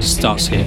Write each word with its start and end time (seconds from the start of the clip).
starts 0.00 0.46
here. 0.46 0.66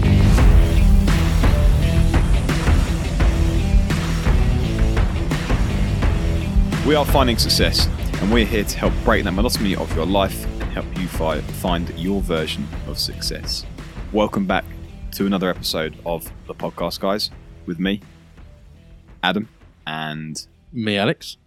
We 6.88 6.95
are 6.95 7.05
finding 7.05 7.38
success, 7.38 7.88
and 8.21 8.34
we're 8.34 8.45
here 8.45 8.63
to 8.63 8.77
help 8.77 8.94
break 9.05 9.23
that 9.23 9.31
monotony 9.31 9.76
of 9.76 9.95
your 9.95 10.05
life 10.05 10.45
and 10.59 10.63
help 10.73 10.85
you 10.98 11.07
fi- 11.07 11.40
find 11.40 11.88
your 11.98 12.21
version 12.21 12.67
of 12.88 12.98
success. 12.98 13.66
Welcome 14.12 14.48
back 14.48 14.66
to 15.12 15.26
another 15.26 15.49
episode 15.49 15.95
of 16.05 16.29
the 16.48 16.55
podcast, 16.55 16.99
guys, 16.99 17.29
with 17.68 17.79
me, 17.79 18.02
Adam, 19.23 19.48
and 19.85 20.45
Me, 20.73 20.98
Alex. 20.98 21.38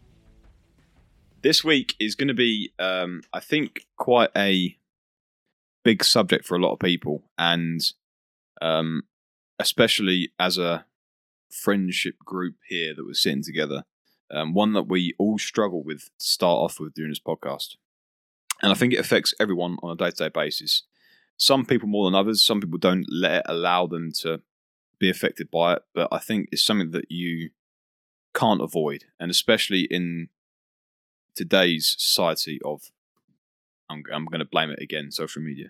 this 1.42 1.62
week 1.64 1.94
is 1.98 2.14
going 2.14 2.28
to 2.28 2.34
be, 2.34 2.72
um, 2.78 3.22
I 3.32 3.40
think, 3.40 3.86
quite 3.96 4.30
a 4.36 4.76
big 5.84 6.02
subject 6.02 6.44
for 6.44 6.56
a 6.56 6.60
lot 6.60 6.72
of 6.72 6.78
people, 6.80 7.22
and 7.38 7.80
um, 8.60 9.02
especially 9.58 10.30
as 10.38 10.58
a 10.58 10.86
friendship 11.50 12.16
group 12.24 12.56
here 12.68 12.94
that 12.94 13.04
we're 13.04 13.14
sitting 13.14 13.42
together, 13.42 13.84
um, 14.30 14.54
one 14.54 14.72
that 14.72 14.88
we 14.88 15.14
all 15.18 15.38
struggle 15.38 15.84
with 15.84 16.10
to 16.18 16.26
start 16.26 16.58
off 16.58 16.80
with 16.80 16.94
doing 16.94 17.10
this 17.10 17.20
podcast, 17.20 17.76
and 18.62 18.72
I 18.72 18.74
think 18.74 18.92
it 18.92 19.00
affects 19.00 19.34
everyone 19.38 19.76
on 19.82 19.92
a 19.92 19.96
day-to-day 19.96 20.30
basis. 20.30 20.82
Some 21.36 21.66
people 21.66 21.88
more 21.88 22.04
than 22.04 22.14
others. 22.14 22.44
Some 22.44 22.60
people 22.60 22.78
don't 22.78 23.06
let 23.10 23.40
it 23.40 23.42
allow 23.46 23.86
them 23.86 24.12
to 24.20 24.40
be 24.98 25.10
affected 25.10 25.50
by 25.50 25.74
it, 25.74 25.82
but 25.92 26.08
I 26.10 26.18
think 26.18 26.48
it's 26.50 26.64
something 26.64 26.92
that 26.92 27.10
you 27.10 27.50
can't 28.32 28.62
avoid, 28.62 29.04
and 29.20 29.30
especially 29.30 29.82
in 29.82 30.28
today's 31.34 31.94
society 31.98 32.60
of 32.64 32.92
I'm, 33.90 34.02
I'm 34.12 34.26
going 34.26 34.40
to 34.40 34.44
blame 34.44 34.70
it 34.70 34.80
again 34.80 35.10
social 35.10 35.42
media 35.42 35.66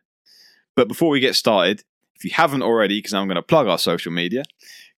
but 0.75 0.89
before 0.89 1.11
we 1.11 1.20
get 1.20 1.34
started 1.34 1.83
if 2.17 2.25
you 2.25 2.31
haven't 2.33 2.62
already 2.62 2.98
because 2.98 3.15
i'm 3.15 3.27
going 3.27 3.37
to 3.37 3.43
plug 3.43 3.67
our 3.67 3.79
social 3.79 4.12
media 4.12 4.45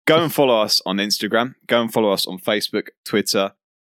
go 0.07 0.23
and 0.23 0.33
follow 0.33 0.61
us 0.61 0.81
on 0.87 0.97
instagram 0.97 1.55
go 1.67 1.81
and 1.81 1.92
follow 1.92 2.11
us 2.11 2.27
on 2.27 2.39
facebook 2.39 2.89
twitter 3.05 3.53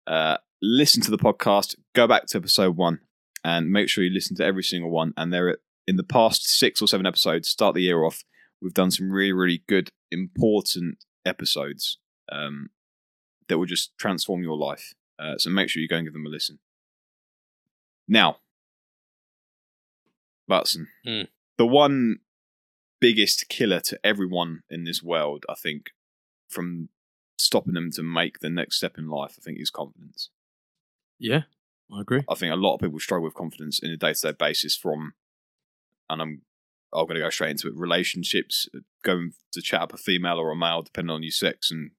uh, 0.07 0.37
listen 0.63 1.03
to 1.03 1.11
the 1.11 1.19
podcast 1.19 1.75
go 1.95 2.07
back 2.07 2.27
to 2.27 2.39
episode 2.39 2.77
one 2.77 3.01
and 3.45 3.71
make 3.71 3.89
sure 3.89 4.05
you 4.05 4.11
listen 4.11 4.37
to 4.37 4.45
every 4.45 4.63
single 4.63 4.91
one 4.91 5.13
and 5.17 5.33
there 5.33 5.59
in 5.87 5.97
the 5.97 6.05
past 6.05 6.47
six 6.47 6.81
or 6.81 6.87
seven 6.87 7.07
episodes 7.07 7.49
start 7.49 7.75
the 7.75 7.83
year 7.83 8.05
off 8.05 8.23
we've 8.63 8.75
done 8.75 8.91
some 8.91 9.11
really 9.11 9.33
really 9.33 9.65
good 9.69 9.91
important 10.13 10.99
episodes 11.25 11.99
um, 12.31 12.71
that 13.49 13.59
will 13.59 13.67
just 13.67 13.97
transform 13.99 14.43
your 14.43 14.57
life 14.57 14.95
uh, 15.19 15.39
so 15.39 15.51
make 15.51 15.69
sure 15.69 15.81
you 15.81 15.89
go 15.89 15.97
and 15.97 16.07
give 16.07 16.13
them 16.13 16.27
a 16.27 16.29
listen. 16.29 16.59
Now, 18.09 18.39
Watson, 20.49 20.89
Hmm. 21.05 21.23
the 21.59 21.67
one 21.67 22.21
biggest 23.01 23.49
killer 23.49 23.81
to 23.81 23.99
everyone 24.05 24.63
in 24.71 24.85
this 24.85 25.03
world, 25.03 25.45
I 25.49 25.55
think, 25.55 25.91
from 26.49 26.89
stopping 27.39 27.75
them 27.75 27.91
to 27.93 28.03
make 28.03 28.39
the 28.41 28.49
next 28.51 28.77
step 28.77 28.97
in 28.99 29.09
life, 29.09 29.37
I 29.39 29.43
think, 29.43 29.59
is 29.61 29.71
confidence. 29.71 30.31
Yeah, 31.19 31.43
I 31.93 32.01
agree. 32.01 32.23
I 32.29 32.35
think 32.35 32.53
a 32.53 32.57
lot 32.57 32.75
of 32.75 32.81
people 32.81 32.99
struggle 33.01 33.25
with 33.25 33.35
confidence 33.35 33.79
in 33.79 33.91
a 33.91 33.97
day 33.97 34.13
to 34.15 34.21
day 34.29 34.33
basis 34.39 34.77
from, 34.77 35.15
and 36.09 36.23
I'm 36.23 36.43
I'm 36.93 37.05
going 37.07 37.17
to 37.17 37.21
go 37.21 37.31
straight 37.31 37.51
into 37.51 37.69
it. 37.69 37.75
Relationships, 37.75 38.69
uh, 38.75 38.79
going 39.03 39.33
to 39.53 39.61
chat 39.61 39.83
up 39.83 39.93
a 39.93 39.99
female 39.99 40.39
or 40.39 40.51
a 40.51 40.57
male, 40.57 40.83
depending 40.83 41.15
on 41.15 41.23
your 41.23 41.33
sex 41.33 41.71
and 41.71 41.91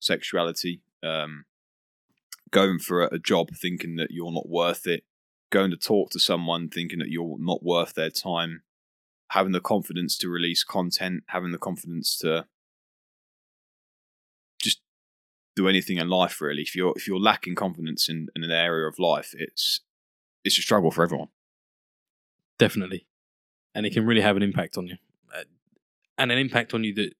sexuality. 0.00 0.82
Um, 1.02 1.44
going 2.50 2.78
for 2.78 3.02
a, 3.02 3.14
a 3.14 3.18
job 3.18 3.50
thinking 3.54 3.96
that 3.96 4.10
you're 4.10 4.32
not 4.32 4.48
worth 4.48 4.86
it. 4.86 5.04
Going 5.50 5.70
to 5.70 5.76
talk 5.76 6.10
to 6.10 6.20
someone 6.20 6.68
thinking 6.68 6.98
that 6.98 7.10
you're 7.10 7.36
not 7.38 7.62
worth 7.62 7.94
their 7.94 8.10
time. 8.10 8.62
Having 9.30 9.52
the 9.52 9.60
confidence 9.60 10.16
to 10.18 10.28
release 10.28 10.64
content. 10.64 11.24
Having 11.28 11.52
the 11.52 11.58
confidence 11.58 12.16
to 12.18 12.46
just 14.60 14.80
do 15.56 15.68
anything 15.68 15.98
in 15.98 16.08
life. 16.08 16.40
Really, 16.40 16.62
if 16.62 16.74
you're 16.76 16.92
if 16.96 17.06
you're 17.06 17.20
lacking 17.20 17.54
confidence 17.54 18.08
in, 18.08 18.28
in 18.36 18.44
an 18.44 18.50
area 18.50 18.86
of 18.86 18.98
life, 18.98 19.34
it's 19.38 19.80
it's 20.44 20.58
a 20.58 20.62
struggle 20.62 20.90
for 20.90 21.02
everyone. 21.02 21.28
Definitely. 22.58 23.06
And 23.74 23.86
it 23.86 23.92
can 23.92 24.04
really 24.04 24.22
have 24.22 24.36
an 24.36 24.42
impact 24.42 24.76
on 24.76 24.86
you. 24.86 24.96
Uh, 25.34 25.44
and 26.16 26.32
an 26.32 26.38
impact 26.38 26.74
on 26.74 26.84
you 26.84 26.94
that 26.94 27.12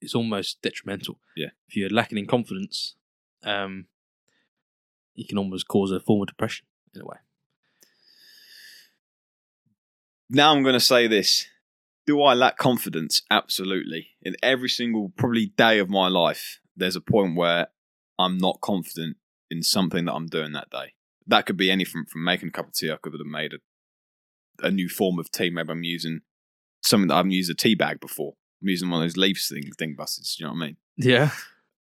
is 0.00 0.14
almost 0.14 0.62
detrimental. 0.62 1.18
Yeah. 1.36 1.50
If 1.68 1.76
you're 1.76 1.90
lacking 1.90 2.18
in 2.18 2.26
confidence, 2.26 2.94
um, 3.44 3.86
you 5.14 5.26
can 5.26 5.38
almost 5.38 5.68
cause 5.68 5.90
a 5.90 6.00
form 6.00 6.22
of 6.22 6.28
depression 6.28 6.66
in 6.94 7.02
a 7.02 7.04
way. 7.04 7.18
Now 10.30 10.54
I'm 10.54 10.62
going 10.62 10.74
to 10.74 10.80
say 10.80 11.06
this. 11.06 11.46
Do 12.06 12.22
I 12.22 12.34
lack 12.34 12.56
confidence? 12.56 13.22
Absolutely. 13.30 14.08
In 14.22 14.36
every 14.42 14.68
single, 14.68 15.12
probably 15.16 15.46
day 15.56 15.78
of 15.78 15.90
my 15.90 16.08
life, 16.08 16.60
there's 16.76 16.96
a 16.96 17.00
point 17.00 17.36
where 17.36 17.68
I'm 18.18 18.38
not 18.38 18.60
confident 18.60 19.16
in 19.50 19.62
something 19.62 20.06
that 20.06 20.14
I'm 20.14 20.26
doing 20.26 20.52
that 20.52 20.70
day. 20.70 20.94
That 21.26 21.46
could 21.46 21.56
be 21.56 21.70
anything 21.70 22.04
from 22.10 22.24
making 22.24 22.48
a 22.48 22.52
cup 22.52 22.68
of 22.68 22.72
tea. 22.72 22.90
I 22.90 22.96
could 22.96 23.12
have 23.12 23.26
made 23.26 23.52
a, 23.52 24.66
a 24.66 24.70
new 24.70 24.88
form 24.88 25.18
of 25.18 25.30
tea. 25.30 25.50
Maybe 25.50 25.70
I'm 25.70 25.84
using 25.84 26.20
something 26.82 27.08
that 27.08 27.14
I 27.14 27.18
haven't 27.18 27.32
used 27.32 27.50
a 27.50 27.54
tea 27.54 27.74
bag 27.74 28.00
before. 28.00 28.34
I'm 28.62 28.68
using 28.68 28.90
one 28.90 29.02
of 29.02 29.04
those 29.04 29.16
leaves 29.16 29.48
thing, 29.48 29.70
thing 29.78 29.94
buses. 29.96 30.36
You 30.38 30.46
know 30.46 30.52
what 30.52 30.62
I 30.62 30.66
mean? 30.66 30.76
Yeah. 30.96 31.30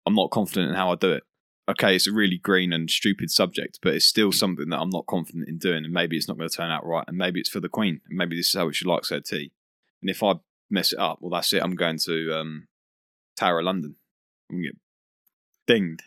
I'm 0.07 0.15
not 0.15 0.31
confident 0.31 0.71
in 0.71 0.75
how 0.75 0.91
I 0.91 0.97
do 0.97 1.13
it. 1.13 1.23
Okay, 1.69 1.95
it's 1.95 2.09
a 2.09 2.13
really 2.13 2.39
green 2.39 2.73
and 2.73 2.91
stupid 2.91 3.31
subject, 3.31 3.79
but 3.83 3.95
it's 3.95 4.07
still 4.07 4.33
something 4.33 4.69
that 4.71 4.81
I'm 4.81 4.91
not 4.91 5.07
confident 5.07 5.49
in 5.49 5.59
doing, 5.59 5.85
and 5.85 5.95
maybe 5.95 6.17
it's 6.17 6.27
not 6.27 6.37
going 6.37 6.49
to 6.49 6.57
turn 6.57 6.71
out 6.71 6.85
right, 6.85 7.05
and 7.07 7.17
maybe 7.17 7.39
it's 7.39 7.49
for 7.49 7.61
the 7.61 7.69
Queen, 7.69 8.01
and 8.09 8.19
maybe 8.19 8.37
this 8.37 8.49
is 8.49 8.55
how 8.55 8.71
she 8.73 8.85
likes 8.85 9.11
her 9.11 9.21
tea. 9.21 9.53
And 10.01 10.11
if 10.11 10.23
I 10.23 10.35
mess 10.71 10.93
it 10.93 10.99
up, 10.99 11.19
well, 11.21 11.31
that's 11.31 11.53
it. 11.53 11.63
I'm 11.63 11.77
going 11.77 11.99
to 11.99 12.37
um, 12.37 12.67
Tower 13.37 13.61
of 13.61 13.67
London. 13.67 13.95
I'm 14.51 14.57
going 14.57 14.63
to 14.65 14.69
get 14.71 14.79
dinged 15.67 16.03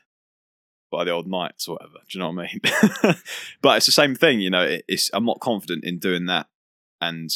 by 0.92 1.06
the 1.06 1.12
old 1.12 1.28
knights 1.28 1.68
or 1.68 1.76
whatever. 1.76 2.00
Do 2.10 2.18
you 2.18 2.20
know 2.20 2.32
what 2.32 2.46
I 2.46 2.50
mean? 2.52 3.16
but 3.62 3.78
it's 3.78 3.86
the 3.86 3.92
same 3.94 4.14
thing, 4.14 4.42
you 4.42 4.50
know. 4.50 4.64
It, 4.64 4.84
it's 4.90 5.10
I'm 5.14 5.26
not 5.26 5.40
confident 5.40 5.86
in 5.86 6.00
doing 6.00 6.26
that, 6.26 6.48
and 7.00 7.30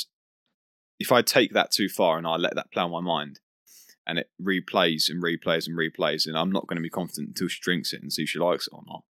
if 1.00 1.14
I 1.14 1.22
take 1.22 1.54
that 1.54 1.72
too 1.72 1.88
far 1.88 2.18
and 2.18 2.28
I 2.28 2.36
let 2.36 2.56
that 2.56 2.72
play 2.72 2.84
on 2.84 2.92
my 2.92 3.00
mind, 3.00 3.40
and 4.10 4.18
it 4.18 4.32
replays 4.42 5.08
and 5.08 5.22
replays 5.22 5.68
and 5.68 5.78
replays, 5.78 6.26
and 6.26 6.36
I'm 6.36 6.52
not 6.52 6.66
going 6.66 6.78
to 6.78 6.82
be 6.82 6.90
confident 6.90 7.28
until 7.28 7.48
she 7.48 7.62
drinks 7.62 7.94
it 7.94 8.02
and 8.02 8.12
see 8.12 8.24
if 8.24 8.30
she 8.30 8.40
likes 8.40 8.66
it 8.66 8.74
or 8.74 8.82
not. 8.88 9.04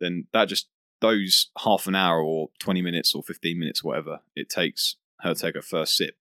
Then 0.00 0.28
that 0.32 0.48
just 0.48 0.68
those 1.02 1.50
half 1.62 1.86
an 1.86 1.94
hour 1.94 2.22
or 2.22 2.48
20 2.58 2.80
minutes 2.80 3.14
or 3.14 3.22
15 3.22 3.58
minutes, 3.58 3.84
whatever 3.84 4.20
it 4.34 4.48
takes 4.48 4.96
her 5.20 5.34
to 5.34 5.40
take 5.40 5.56
her 5.56 5.62
first 5.62 5.94
sip, 5.94 6.16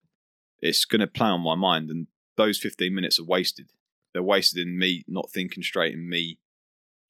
it's 0.59 0.83
going 0.83 0.99
to 0.99 1.07
play 1.07 1.29
on 1.29 1.39
my 1.39 1.55
mind, 1.55 1.89
and 1.89 2.07
those 2.35 2.59
15 2.59 2.93
minutes 2.93 3.19
are 3.21 3.25
wasted. 3.25 3.69
They're 4.11 4.21
wasted 4.21 4.67
in 4.67 4.77
me 4.77 5.05
not 5.07 5.31
thinking 5.31 5.63
straight, 5.63 5.93
in 5.93 6.09
me 6.09 6.39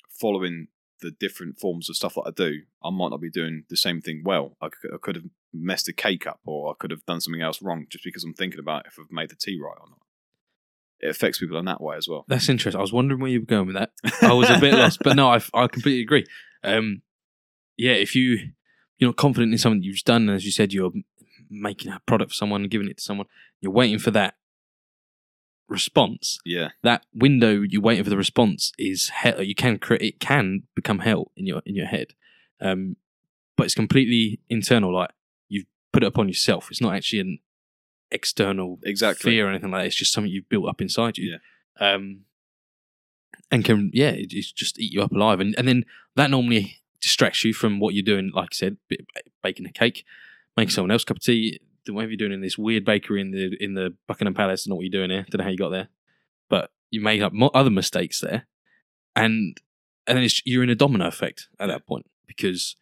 following 0.07 0.67
the 1.01 1.09
different 1.09 1.59
forms 1.59 1.89
of 1.89 1.95
stuff 1.95 2.13
that 2.13 2.27
I 2.27 2.31
do. 2.31 2.61
I 2.83 2.91
might 2.91 3.09
not 3.09 3.19
be 3.19 3.31
doing 3.31 3.63
the 3.67 3.77
same 3.77 3.99
thing 3.99 4.21
well. 4.23 4.57
I 4.61 4.69
could, 4.69 4.93
I 4.93 4.97
could 5.01 5.15
have 5.15 5.25
messed 5.51 5.87
a 5.87 5.93
cake 5.93 6.27
up, 6.27 6.41
or 6.45 6.69
I 6.69 6.73
could 6.79 6.91
have 6.91 7.05
done 7.07 7.19
something 7.19 7.41
else 7.41 7.63
wrong 7.63 7.87
just 7.89 8.03
because 8.03 8.23
I'm 8.23 8.35
thinking 8.35 8.59
about 8.59 8.85
if 8.85 8.99
I've 8.99 9.11
made 9.11 9.29
the 9.29 9.35
tea 9.35 9.59
right 9.59 9.75
or 9.79 9.89
not 9.89 9.97
it 10.99 11.09
affects 11.09 11.39
people 11.39 11.57
in 11.57 11.65
that 11.65 11.81
way 11.81 11.97
as 11.97 12.07
well. 12.07 12.25
That's 12.27 12.49
interesting. 12.49 12.79
I 12.79 12.81
was 12.81 12.93
wondering 12.93 13.19
where 13.21 13.31
you 13.31 13.41
were 13.41 13.45
going 13.45 13.67
with 13.67 13.75
that. 13.75 13.91
I 14.21 14.33
was 14.33 14.49
a 14.49 14.59
bit 14.59 14.73
lost, 14.73 14.99
but 15.03 15.15
no, 15.15 15.29
I, 15.29 15.41
I 15.53 15.67
completely 15.67 16.01
agree. 16.01 16.25
Um, 16.63 17.01
yeah, 17.77 17.93
if 17.93 18.15
you 18.15 18.51
you're 18.97 19.09
not 19.09 19.17
confident 19.17 19.51
in 19.51 19.57
something 19.57 19.83
you've 19.83 19.97
done, 20.05 20.29
and 20.29 20.35
as 20.37 20.45
you 20.45 20.51
said, 20.51 20.71
you're 20.71 20.91
making 21.49 21.91
a 21.91 22.01
product 22.05 22.31
for 22.31 22.35
someone 22.35 22.61
and 22.61 22.71
giving 22.71 22.87
it 22.87 22.97
to 22.97 23.03
someone, 23.03 23.27
you're 23.59 23.71
waiting 23.71 23.99
for 23.99 24.11
that 24.11 24.35
response. 25.67 26.39
Yeah, 26.45 26.69
That 26.83 27.05
window 27.13 27.61
you're 27.67 27.81
waiting 27.81 28.03
for 28.03 28.09
the 28.09 28.17
response 28.17 28.71
is 28.77 29.09
hell. 29.09 29.41
You 29.41 29.55
can 29.55 29.79
create 29.79 30.01
it 30.01 30.19
can 30.19 30.63
become 30.75 30.99
hell 30.99 31.31
in 31.35 31.45
your 31.45 31.61
in 31.65 31.75
your 31.75 31.87
head, 31.87 32.13
um, 32.61 32.95
but 33.57 33.65
it's 33.65 33.75
completely 33.75 34.39
internal. 34.49 34.93
Like 34.93 35.11
you've 35.49 35.65
put 35.91 36.03
it 36.03 36.07
upon 36.07 36.27
yourself. 36.27 36.69
It's 36.69 36.81
not 36.81 36.95
actually 36.95 37.19
an 37.19 37.39
external 38.13 38.79
exactly. 38.83 39.31
fear 39.31 39.47
or 39.47 39.49
anything 39.49 39.71
like 39.71 39.81
that. 39.81 39.87
It's 39.87 39.95
just 39.95 40.13
something 40.13 40.31
you've 40.31 40.49
built 40.49 40.69
up 40.69 40.81
inside 40.81 41.17
you. 41.17 41.37
Um, 41.79 42.21
and 43.51 43.65
can, 43.65 43.91
yeah, 43.93 44.09
it, 44.09 44.31
it's 44.31 44.51
just 44.51 44.79
eat 44.79 44.93
you 44.93 45.01
up 45.01 45.11
alive. 45.11 45.39
And, 45.39 45.53
and 45.57 45.67
then 45.67 45.85
that 46.15 46.29
normally 46.29 46.81
distracts 47.01 47.43
you 47.43 47.53
from 47.53 47.79
what 47.79 47.93
you're 47.93 48.03
doing. 48.03 48.31
Like 48.33 48.49
I 48.51 48.55
said, 48.55 48.77
baking 49.43 49.65
a 49.65 49.71
cake, 49.71 50.05
making 50.55 50.71
someone 50.71 50.91
else 50.91 51.03
a 51.03 51.05
cup 51.07 51.17
of 51.17 51.23
tea, 51.23 51.59
whatever 51.91 52.11
you're 52.11 52.17
doing 52.17 52.31
in 52.31 52.41
this 52.41 52.57
weird 52.57 52.85
bakery 52.85 53.21
in 53.21 53.31
the 53.31 53.57
in 53.59 53.73
the 53.73 53.95
Buckingham 54.07 54.33
Palace. 54.33 54.65
I 54.65 54.69
don't 54.69 54.71
know 54.71 54.75
what 54.77 54.85
you're 54.85 54.91
doing 54.91 55.09
here. 55.09 55.25
Don't 55.29 55.39
know 55.39 55.43
how 55.43 55.49
you 55.49 55.57
got 55.57 55.69
there, 55.69 55.89
but 56.49 56.71
you 56.91 57.01
made 57.01 57.21
up 57.21 57.33
other 57.53 57.69
mistakes 57.69 58.21
there, 58.21 58.47
and 59.15 59.57
and 60.07 60.17
then 60.17 60.23
it's, 60.23 60.41
you're 60.45 60.63
in 60.63 60.69
a 60.69 60.75
domino 60.75 61.07
effect 61.07 61.47
at 61.59 61.67
that 61.67 61.85
point 61.85 62.05
because 62.27 62.75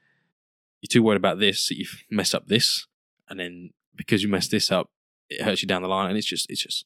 you're 0.82 0.90
too 0.90 1.04
worried 1.04 1.18
about 1.18 1.40
this 1.40 1.68
that 1.68 1.78
you've 1.78 2.04
messed 2.10 2.36
up 2.36 2.48
this, 2.48 2.88
and 3.30 3.40
then 3.40 3.72
because 3.96 4.22
you 4.22 4.30
messed 4.30 4.52
this 4.52 4.72
up, 4.72 4.90
it 5.32 5.42
hurts 5.44 5.62
you 5.62 5.68
down 5.68 5.82
the 5.82 5.88
line, 5.88 6.10
and 6.10 6.18
it's 6.18 6.28
just 6.28 6.50
it's 6.50 6.62
just 6.62 6.86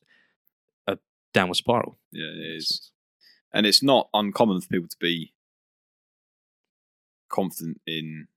a 0.87 0.97
downward 1.33 1.55
spiral. 1.55 1.97
Yeah, 2.11 2.27
it 2.27 2.55
is. 2.57 2.91
And 3.53 3.65
it's 3.65 3.81
not 3.81 4.09
uncommon 4.13 4.61
for 4.61 4.67
people 4.67 4.89
to 4.89 4.97
be 4.99 5.33
confident 7.29 7.81
in. 7.87 8.27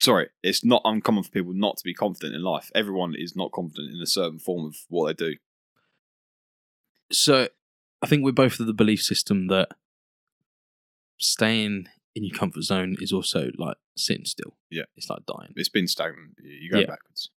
Sorry, 0.00 0.30
it's 0.42 0.64
not 0.64 0.82
uncommon 0.84 1.22
for 1.22 1.30
people 1.30 1.52
not 1.54 1.76
to 1.76 1.84
be 1.84 1.94
confident 1.94 2.34
in 2.34 2.42
life. 2.42 2.70
Everyone 2.74 3.14
is 3.16 3.36
not 3.36 3.52
confident 3.52 3.94
in 3.94 4.00
a 4.02 4.06
certain 4.06 4.38
form 4.40 4.66
of 4.66 4.76
what 4.88 5.06
they 5.06 5.26
do. 5.26 5.36
So 7.12 7.48
I 8.02 8.06
think 8.06 8.24
we're 8.24 8.32
both 8.32 8.58
of 8.58 8.66
the 8.66 8.72
belief 8.72 9.02
system 9.02 9.46
that 9.48 9.68
staying 11.18 11.86
in 12.16 12.24
your 12.24 12.36
comfort 12.36 12.62
zone 12.62 12.96
is 13.00 13.12
also 13.12 13.50
like 13.56 13.76
sitting 13.96 14.24
still. 14.24 14.56
Yeah. 14.70 14.84
It's 14.96 15.08
like 15.08 15.24
dying. 15.26 15.52
It's 15.54 15.68
been 15.68 15.86
stagnant. 15.86 16.34
You 16.42 16.70
go 16.70 16.80
Yeah. 16.80 16.86
backwards. 16.86 17.30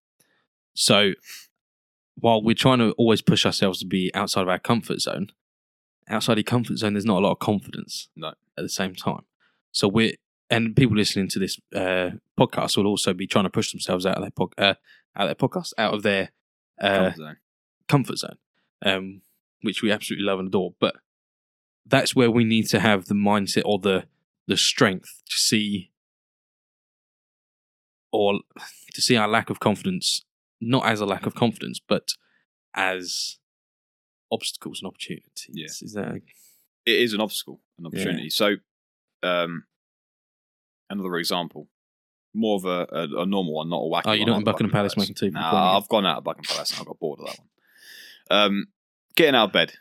So 0.76 1.14
while 2.16 2.42
we're 2.42 2.54
trying 2.54 2.80
to 2.80 2.92
always 2.92 3.22
push 3.22 3.46
ourselves 3.46 3.80
to 3.80 3.86
be 3.86 4.12
outside 4.14 4.44
of 4.44 4.50
our 4.50 4.60
comfort 4.60 5.02
zone, 5.02 5.32
outside 6.08 6.38
your 6.38 6.44
comfort 6.44 6.78
zone, 6.78 6.94
there's 6.94 7.06
not 7.06 7.20
a 7.20 7.26
lot 7.26 7.32
of 7.32 7.40
confidence. 7.40 8.10
No. 8.16 8.34
At 8.58 8.64
the 8.64 8.70
same 8.70 8.94
time. 8.94 9.24
So 9.72 9.88
we're 9.88 10.14
and 10.50 10.76
people 10.76 10.96
listening 10.96 11.28
to 11.30 11.40
this 11.40 11.60
uh, 11.74 12.12
podcast 12.40 12.78
will 12.78 12.86
also 12.86 13.14
be 13.14 13.26
trying 13.26 13.46
to 13.46 13.50
push 13.50 13.72
themselves 13.72 14.06
out 14.06 14.18
of 14.18 14.22
their 14.22 14.32
pod, 14.32 14.54
uh, 14.58 14.76
out 15.16 15.28
of 15.28 15.38
their 15.38 15.50
podcast, 15.50 15.74
out 15.78 15.94
of 15.94 16.04
their 16.04 16.30
uh, 16.80 17.06
Comfort 17.12 17.18
zone. 17.18 17.38
comfort 17.88 18.18
zone, 18.20 18.38
um, 18.86 19.22
which 19.62 19.82
we 19.82 19.92
absolutely 19.92 20.26
love 20.26 20.40
and 20.40 20.50
adore. 20.50 20.74
But 20.80 20.98
that's 21.86 22.16
where 22.16 22.30
we 22.30 22.44
need 22.44 22.68
to 22.70 22.80
have 22.80 23.06
the 23.06 23.16
mindset 23.16 23.64
or 23.66 23.80
the 23.80 24.06
the 24.48 24.58
strength 24.58 25.24
to 25.30 25.38
see 25.38 25.92
or 28.12 28.40
to 28.94 29.02
see 29.02 29.18
our 29.18 29.28
lack 29.28 29.50
of 29.50 29.60
confidence 29.60 30.25
not 30.62 30.86
as 30.86 31.02
a 31.02 31.06
lack 31.06 31.26
of 31.26 31.36
confidence, 31.36 31.80
but 31.80 32.14
as 32.74 33.38
obstacles 34.32 34.82
and 34.82 34.88
opportunities. 34.88 35.48
Yeah. 35.52 35.66
Is 35.66 35.94
that 35.96 36.22
It 36.86 36.96
is 36.96 37.14
an 37.14 37.22
obstacle, 37.22 37.62
an 37.80 37.86
opportunity. 37.86 38.30
So, 38.30 38.56
um, 39.24 39.64
another 40.90 41.16
example, 41.18 41.68
more 42.34 42.58
of 42.58 42.66
a, 42.66 42.88
a, 42.92 43.22
a 43.22 43.26
normal 43.26 43.54
one, 43.54 43.70
not 43.70 43.78
a 43.78 43.90
wacky 43.90 44.02
Oh, 44.06 44.12
you're 44.12 44.28
not 44.28 44.40
in 44.40 44.44
Buckingham 44.44 44.72
Palace 44.72 44.98
making 44.98 45.16
tea 45.16 45.30
for 45.30 45.36
Nah, 45.36 45.78
I've 45.78 45.88
gone 45.90 46.06
out 46.06 46.18
of 46.18 46.24
Buckingham 46.24 46.54
Palace 46.54 46.72
and 46.72 46.82
I 46.82 46.84
got 46.84 47.00
bored 47.00 47.20
of 47.20 47.28
that 47.28 47.40
one. 47.40 47.48
Um, 48.30 48.66
getting 49.16 49.36
out 49.36 49.46
of 49.46 49.54
bed. 49.54 49.74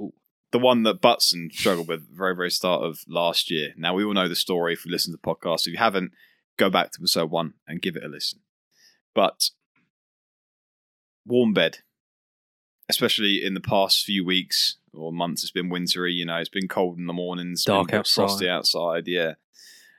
Ooh. 0.00 0.12
The 0.50 0.58
one 0.58 0.82
that 0.82 1.00
Butson 1.00 1.50
struggled 1.52 1.88
with 1.88 2.02
at 2.02 2.08
the 2.10 2.16
very, 2.16 2.36
very 2.36 2.50
start 2.50 2.82
of 2.82 3.00
last 3.08 3.50
year. 3.50 3.72
Now, 3.76 3.94
we 3.94 4.04
all 4.04 4.12
know 4.12 4.28
the 4.28 4.36
story 4.36 4.74
if 4.74 4.84
you 4.84 4.90
listen 4.92 5.12
to 5.12 5.18
the 5.20 5.26
podcast. 5.34 5.66
If 5.66 5.72
you 5.72 5.78
haven't, 5.78 6.12
go 6.56 6.68
back 6.68 6.92
to 6.92 6.98
episode 7.00 7.30
one 7.30 7.54
and 7.66 7.80
give 7.80 7.96
it 7.96 8.04
a 8.04 8.08
listen. 8.08 8.40
But 9.14 9.50
warm 11.26 11.52
bed, 11.52 11.78
especially 12.88 13.44
in 13.44 13.54
the 13.54 13.60
past 13.60 14.04
few 14.04 14.24
weeks 14.24 14.76
or 14.92 15.12
months, 15.12 15.42
it's 15.42 15.52
been 15.52 15.68
wintry. 15.68 16.12
You 16.12 16.26
know, 16.26 16.36
it's 16.36 16.48
been 16.48 16.68
cold 16.68 16.98
in 16.98 17.06
the 17.06 17.12
mornings, 17.12 17.64
Dark 17.64 17.92
outside. 17.92 18.22
frosty 18.22 18.48
outside. 18.48 19.04
Yeah, 19.06 19.34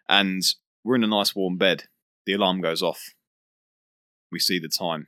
and 0.08 0.42
we're 0.84 0.96
in 0.96 1.04
a 1.04 1.08
nice 1.08 1.36
warm 1.36 1.58
bed. 1.58 1.86
The 2.26 2.34
alarm 2.34 2.62
goes 2.62 2.82
off. 2.82 3.14
We 4.32 4.40
see 4.40 4.60
the 4.60 4.70
time. 4.70 5.08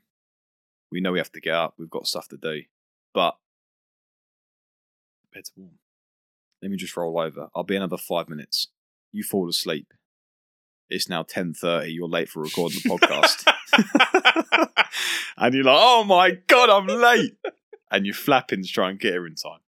We 0.91 1.01
know 1.01 1.11
we 1.11 1.19
have 1.19 1.31
to 1.33 1.41
get 1.41 1.53
up. 1.55 1.75
We've 1.77 1.89
got 1.89 2.07
stuff 2.07 2.27
to 2.29 2.37
do, 2.37 2.63
but 3.13 3.35
bed's 5.33 5.51
warm. 5.55 5.79
Let 6.61 6.71
me 6.71 6.77
just 6.77 6.95
roll 6.95 7.19
over. 7.19 7.49
I'll 7.55 7.63
be 7.63 7.75
another 7.75 7.97
five 7.97 8.29
minutes. 8.29 8.67
You 9.11 9.23
fall 9.23 9.49
asleep. 9.49 9.93
It's 10.89 11.09
now 11.09 11.23
ten 11.23 11.53
thirty. 11.53 11.91
You're 11.93 12.07
late 12.07 12.29
for 12.29 12.41
recording 12.41 12.79
the 12.83 12.89
podcast, 12.97 13.51
and 15.37 15.53
you're 15.53 15.63
like, 15.63 15.77
"Oh 15.79 16.03
my 16.03 16.31
god, 16.47 16.69
I'm 16.69 16.87
late!" 16.87 17.37
And 17.91 18.05
you're 18.05 18.15
flapping 18.15 18.63
to 18.63 18.67
try 18.67 18.89
and 18.89 18.99
get 18.99 19.13
here 19.13 19.27
in 19.27 19.35
time. 19.35 19.59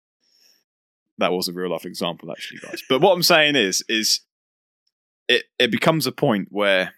That 1.17 1.31
was 1.31 1.47
a 1.47 1.53
real 1.53 1.71
life 1.71 1.85
example, 1.85 2.31
actually, 2.31 2.59
guys. 2.59 2.83
But 2.87 3.01
what 3.01 3.13
I'm 3.13 3.23
saying 3.23 3.55
is, 3.55 3.83
is 3.89 4.21
it 5.27 5.45
it 5.59 5.71
becomes 5.71 6.07
a 6.07 6.11
point 6.11 6.49
where 6.51 6.93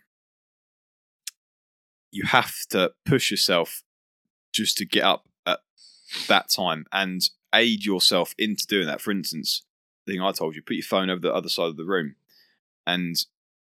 you 2.12 2.24
have 2.26 2.54
to 2.70 2.92
push 3.06 3.32
yourself 3.32 3.84
just 4.52 4.78
to 4.78 4.86
get 4.86 5.04
up 5.04 5.28
at 5.46 5.60
that 6.28 6.50
time 6.50 6.86
and 6.92 7.22
aid 7.54 7.86
yourself 7.86 8.34
into 8.38 8.66
doing 8.68 8.88
that. 8.88 9.02
For 9.02 9.12
instance, 9.12 9.64
the 10.06 10.14
thing 10.14 10.22
I 10.22 10.32
told 10.32 10.56
you, 10.56 10.62
put 10.62 10.76
your 10.76 10.84
phone 10.84 11.10
over 11.10 11.22
the 11.22 11.34
other 11.34 11.50
side 11.50 11.68
of 11.68 11.78
the 11.78 11.86
room. 11.86 12.16
And 12.88 13.16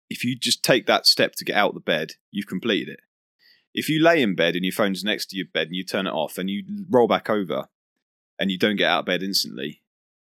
if 0.09 0.25
you 0.25 0.37
just 0.37 0.63
take 0.63 0.87
that 0.87 1.07
step 1.07 1.35
to 1.37 1.45
get 1.45 1.57
out 1.57 1.71
of 1.71 1.75
the 1.75 1.81
bed, 1.81 2.13
you've 2.31 2.47
completed 2.47 2.95
it. 2.95 3.01
If 3.79 3.89
you 3.89 4.03
lay 4.03 4.23
in 4.23 4.35
bed 4.35 4.57
and 4.57 4.65
your 4.65 4.73
phone's 4.73 5.05
next 5.05 5.27
to 5.27 5.37
your 5.37 5.47
bed 5.47 5.69
and 5.69 5.77
you 5.77 5.85
turn 5.85 6.07
it 6.07 6.13
off 6.13 6.37
and 6.39 6.51
you 6.51 6.65
roll 6.91 7.07
back 7.07 7.31
over 7.31 7.69
and 8.39 8.51
you 8.51 8.59
don't 8.59 8.77
get 8.77 8.91
out 8.91 9.01
of 9.01 9.07
bed 9.07 9.23
instantly 9.23 9.83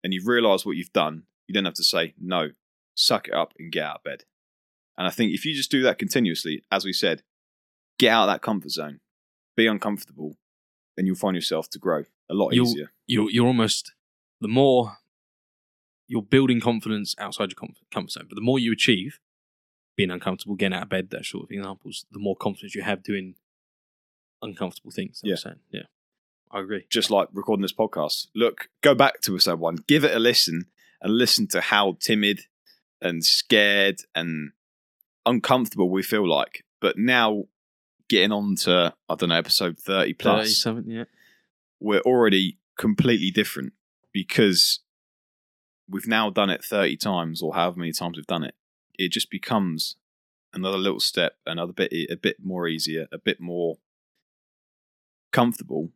and 0.03 0.13
you 0.13 0.21
realize 0.25 0.65
what 0.65 0.75
you've 0.77 0.93
done, 0.93 1.23
you 1.47 1.53
don't 1.53 1.65
have 1.65 1.73
to 1.75 1.83
say, 1.83 2.13
no, 2.19 2.49
suck 2.95 3.27
it 3.27 3.33
up 3.33 3.53
and 3.57 3.71
get 3.71 3.83
out 3.85 3.97
of 3.97 4.03
bed. 4.03 4.23
And 4.97 5.07
I 5.07 5.11
think 5.11 5.31
if 5.33 5.45
you 5.45 5.53
just 5.55 5.71
do 5.71 5.81
that 5.83 5.97
continuously, 5.97 6.63
as 6.71 6.83
we 6.83 6.91
said, 6.93 7.23
get 7.97 8.09
out 8.11 8.27
of 8.27 8.33
that 8.33 8.41
comfort 8.41 8.71
zone, 8.71 8.99
be 9.55 9.67
uncomfortable, 9.67 10.35
then 10.97 11.05
you'll 11.05 11.15
find 11.15 11.35
yourself 11.35 11.69
to 11.71 11.79
grow 11.79 12.03
a 12.29 12.33
lot 12.33 12.53
You'll- 12.53 12.67
easier. 12.67 12.91
you're 13.07 13.29
you're 13.31 13.47
almost 13.47 13.93
the 14.41 14.47
more 14.49 14.97
you're 16.07 16.21
building 16.21 16.59
confidence 16.59 17.15
outside 17.19 17.51
your 17.51 17.55
comfort, 17.55 17.83
comfort 17.91 18.11
zone, 18.11 18.25
but 18.27 18.35
the 18.35 18.41
more 18.41 18.59
you 18.59 18.71
achieve, 18.73 19.19
being 19.99 20.11
uncomfortable, 20.11 20.55
getting 20.55 20.77
out 20.77 20.83
of 20.83 20.89
bed, 20.89 21.09
that 21.09 21.25
sort 21.25 21.43
of 21.43 21.51
examples, 21.51 22.05
the 22.09 22.19
more 22.19 22.33
confidence 22.33 22.73
you 22.73 22.81
have 22.81 23.03
doing 23.03 23.35
uncomfortable 24.41 24.91
things. 24.91 25.19
Yeah. 25.21 25.35
saying, 25.35 25.57
yeah, 25.71 25.87
I 26.49 26.61
agree. 26.61 26.85
just 26.89 27.11
like 27.11 27.27
recording 27.33 27.63
this 27.63 27.73
podcast. 27.73 28.27
Look, 28.33 28.69
go 28.79 28.95
back 28.95 29.19
to 29.23 29.33
episode 29.33 29.59
one, 29.59 29.79
give 29.89 30.05
it 30.05 30.15
a 30.15 30.19
listen, 30.19 30.67
and 31.01 31.17
listen 31.17 31.47
to 31.47 31.59
how 31.59 31.97
timid 31.99 32.43
and 33.01 33.25
scared 33.25 33.99
and 34.15 34.51
uncomfortable 35.25 35.89
we 35.89 36.01
feel 36.01 36.25
like. 36.25 36.63
But 36.79 36.97
now, 36.97 37.43
getting 38.07 38.31
on 38.31 38.55
to, 38.61 38.93
I 39.09 39.15
don't 39.15 39.27
know, 39.27 39.35
episode 39.35 39.77
30 39.79 40.13
plus, 40.13 40.45
Thirty-seven, 40.45 40.89
yeah. 40.89 41.03
we're 41.81 41.99
already 41.99 42.57
completely 42.77 43.31
different 43.31 43.73
because 44.13 44.79
we've 45.89 46.07
now 46.07 46.29
done 46.29 46.49
it 46.49 46.63
30 46.63 46.95
times 46.95 47.41
or 47.41 47.53
however 47.53 47.79
many 47.79 47.91
times 47.91 48.15
we've 48.15 48.25
done 48.27 48.45
it. 48.45 48.55
It 48.99 49.11
just 49.13 49.31
becomes 49.31 49.95
another 50.53 50.77
little 50.77 50.99
step, 50.99 51.37
another 51.45 51.73
bit, 51.73 51.91
a 51.93 52.15
bit 52.15 52.37
more 52.43 52.67
easier, 52.67 53.07
a 53.11 53.17
bit 53.17 53.39
more 53.39 53.77
comfortable. 55.31 55.89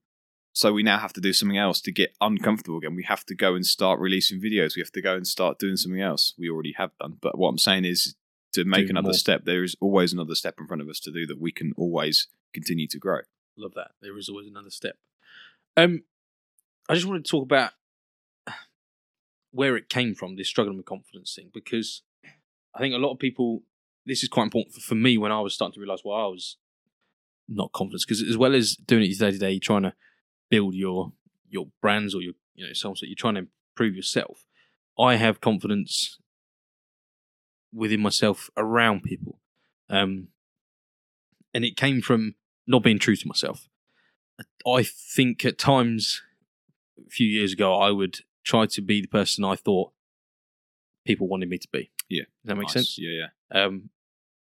So 0.53 0.71
we 0.71 0.83
now 0.83 0.99
have 0.99 1.13
to 1.13 1.21
do 1.21 1.33
something 1.33 1.57
else 1.57 1.81
to 1.81 1.91
get 1.91 2.15
uncomfortable 2.21 2.77
again. 2.77 2.95
We 2.95 3.03
have 3.03 3.25
to 3.25 3.35
go 3.35 3.55
and 3.55 3.65
start 3.65 3.99
releasing 3.99 4.39
videos. 4.39 4.75
We 4.75 4.81
have 4.81 4.91
to 4.91 5.01
go 5.01 5.15
and 5.15 5.27
start 5.27 5.59
doing 5.59 5.75
something 5.75 5.99
else. 5.99 6.33
We 6.37 6.49
already 6.49 6.73
have 6.77 6.91
done. 6.99 7.17
But 7.19 7.37
what 7.37 7.49
I'm 7.49 7.57
saying 7.57 7.85
is 7.85 8.15
to 8.53 8.63
make 8.63 8.85
Do 8.85 8.91
another 8.91 9.07
more. 9.07 9.13
step, 9.13 9.45
there 9.45 9.63
is 9.63 9.75
always 9.81 10.13
another 10.13 10.35
step 10.35 10.55
in 10.59 10.67
front 10.67 10.81
of 10.81 10.87
us 10.87 10.99
to 11.01 11.11
do 11.11 11.25
that 11.25 11.41
we 11.41 11.51
can 11.51 11.73
always 11.75 12.27
continue 12.53 12.87
to 12.87 12.99
grow. 12.99 13.21
Love 13.57 13.73
that. 13.73 13.91
There 14.01 14.17
is 14.17 14.29
always 14.29 14.47
another 14.47 14.69
step. 14.69 14.95
Um, 15.75 16.03
I 16.87 16.93
just 16.93 17.07
wanted 17.07 17.25
to 17.25 17.31
talk 17.31 17.43
about 17.43 17.71
where 19.51 19.75
it 19.75 19.89
came 19.89 20.13
from, 20.15 20.35
this 20.35 20.47
struggling 20.47 20.77
with 20.77 20.85
confidence 20.85 21.33
thing, 21.35 21.49
because 21.53 22.03
I 22.75 22.79
think 22.79 22.93
a 22.93 22.97
lot 22.97 23.11
of 23.11 23.19
people, 23.19 23.63
this 24.05 24.23
is 24.23 24.29
quite 24.29 24.43
important 24.43 24.75
for, 24.75 24.95
me 24.95 25.17
when 25.17 25.31
I 25.31 25.39
was 25.41 25.53
starting 25.53 25.73
to 25.75 25.79
realize 25.79 25.99
why 26.03 26.23
I 26.23 26.27
was 26.27 26.57
not 27.47 27.71
confident. 27.71 28.03
Because 28.07 28.21
as 28.21 28.37
well 28.37 28.55
as 28.55 28.75
doing 28.75 29.03
it 29.03 29.17
day 29.17 29.31
to 29.31 29.37
day, 29.37 29.59
trying 29.59 29.83
to 29.83 29.93
build 30.49 30.75
your 30.75 31.13
your 31.49 31.67
brands 31.81 32.15
or 32.15 32.21
your 32.21 32.33
you 32.55 32.65
know 32.65 32.73
something, 32.73 33.07
you're 33.07 33.15
trying 33.15 33.35
to 33.35 33.47
improve 33.75 33.95
yourself. 33.95 34.45
I 34.99 35.15
have 35.15 35.41
confidence 35.41 36.17
within 37.71 38.01
myself 38.01 38.49
around 38.57 39.03
people, 39.03 39.39
um, 39.89 40.29
and 41.53 41.63
it 41.63 41.77
came 41.77 42.01
from 42.01 42.35
not 42.67 42.83
being 42.83 42.99
true 42.99 43.15
to 43.15 43.27
myself. 43.27 43.67
I 44.65 44.83
think 44.83 45.45
at 45.45 45.57
times, 45.57 46.21
a 46.97 47.09
few 47.09 47.27
years 47.27 47.53
ago, 47.53 47.75
I 47.75 47.91
would 47.91 48.19
try 48.43 48.65
to 48.65 48.81
be 48.81 49.01
the 49.01 49.07
person 49.07 49.43
I 49.43 49.55
thought 49.55 49.91
people 51.05 51.27
wanted 51.27 51.49
me 51.49 51.57
to 51.57 51.67
be. 51.71 51.91
Yeah. 52.09 52.23
Does 52.23 52.49
that 52.49 52.55
make 52.55 52.63
Nice. 52.67 52.73
sense? 52.73 52.97
Yeah, 52.97 53.27
yeah. 53.51 53.63
Um, 53.63 53.89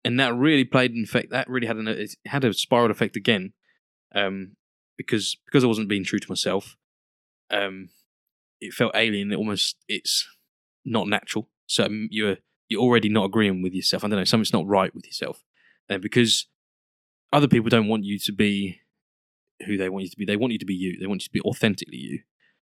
and 0.03 0.19
that 0.19 0.33
really 0.35 0.63
played 0.63 0.91
in 0.91 1.03
effect. 1.03 1.31
That 1.31 1.49
really 1.49 1.67
had 1.67 1.77
an 1.77 1.87
it 1.87 2.15
had 2.25 2.43
a 2.45 2.53
spiral 2.53 2.91
effect 2.91 3.15
again, 3.15 3.53
um, 4.13 4.55
because 4.97 5.35
because 5.45 5.63
I 5.63 5.67
wasn't 5.67 5.89
being 5.89 6.03
true 6.03 6.19
to 6.19 6.29
myself. 6.31 6.77
Um, 7.49 7.89
it 8.61 8.73
felt 8.73 8.95
alien. 8.95 9.31
It 9.31 9.37
almost 9.37 9.77
it's 9.87 10.27
not 10.85 11.07
natural. 11.07 11.49
So 11.65 11.85
um, 11.85 12.07
you're 12.11 12.37
you're 12.69 12.81
already 12.81 13.09
not 13.09 13.25
agreeing 13.25 13.61
with 13.61 13.73
yourself. 13.73 14.03
I 14.03 14.07
don't 14.07 14.19
know. 14.19 14.23
Something's 14.25 14.53
not 14.53 14.67
right 14.67 14.93
with 14.93 15.05
yourself, 15.05 15.43
and 15.89 16.01
because 16.01 16.47
other 17.33 17.47
people 17.47 17.69
don't 17.69 17.87
want 17.87 18.05
you 18.05 18.17
to 18.19 18.31
be 18.31 18.79
who 19.65 19.75
they 19.77 19.89
want 19.89 20.03
you 20.05 20.09
to 20.09 20.17
be. 20.17 20.25
They 20.25 20.37
want 20.37 20.53
you 20.53 20.59
to 20.59 20.65
be 20.65 20.75
you. 20.75 20.97
They 20.99 21.07
want 21.07 21.21
you 21.21 21.25
to 21.27 21.31
be 21.31 21.41
authentically 21.41 21.97
you. 21.97 22.19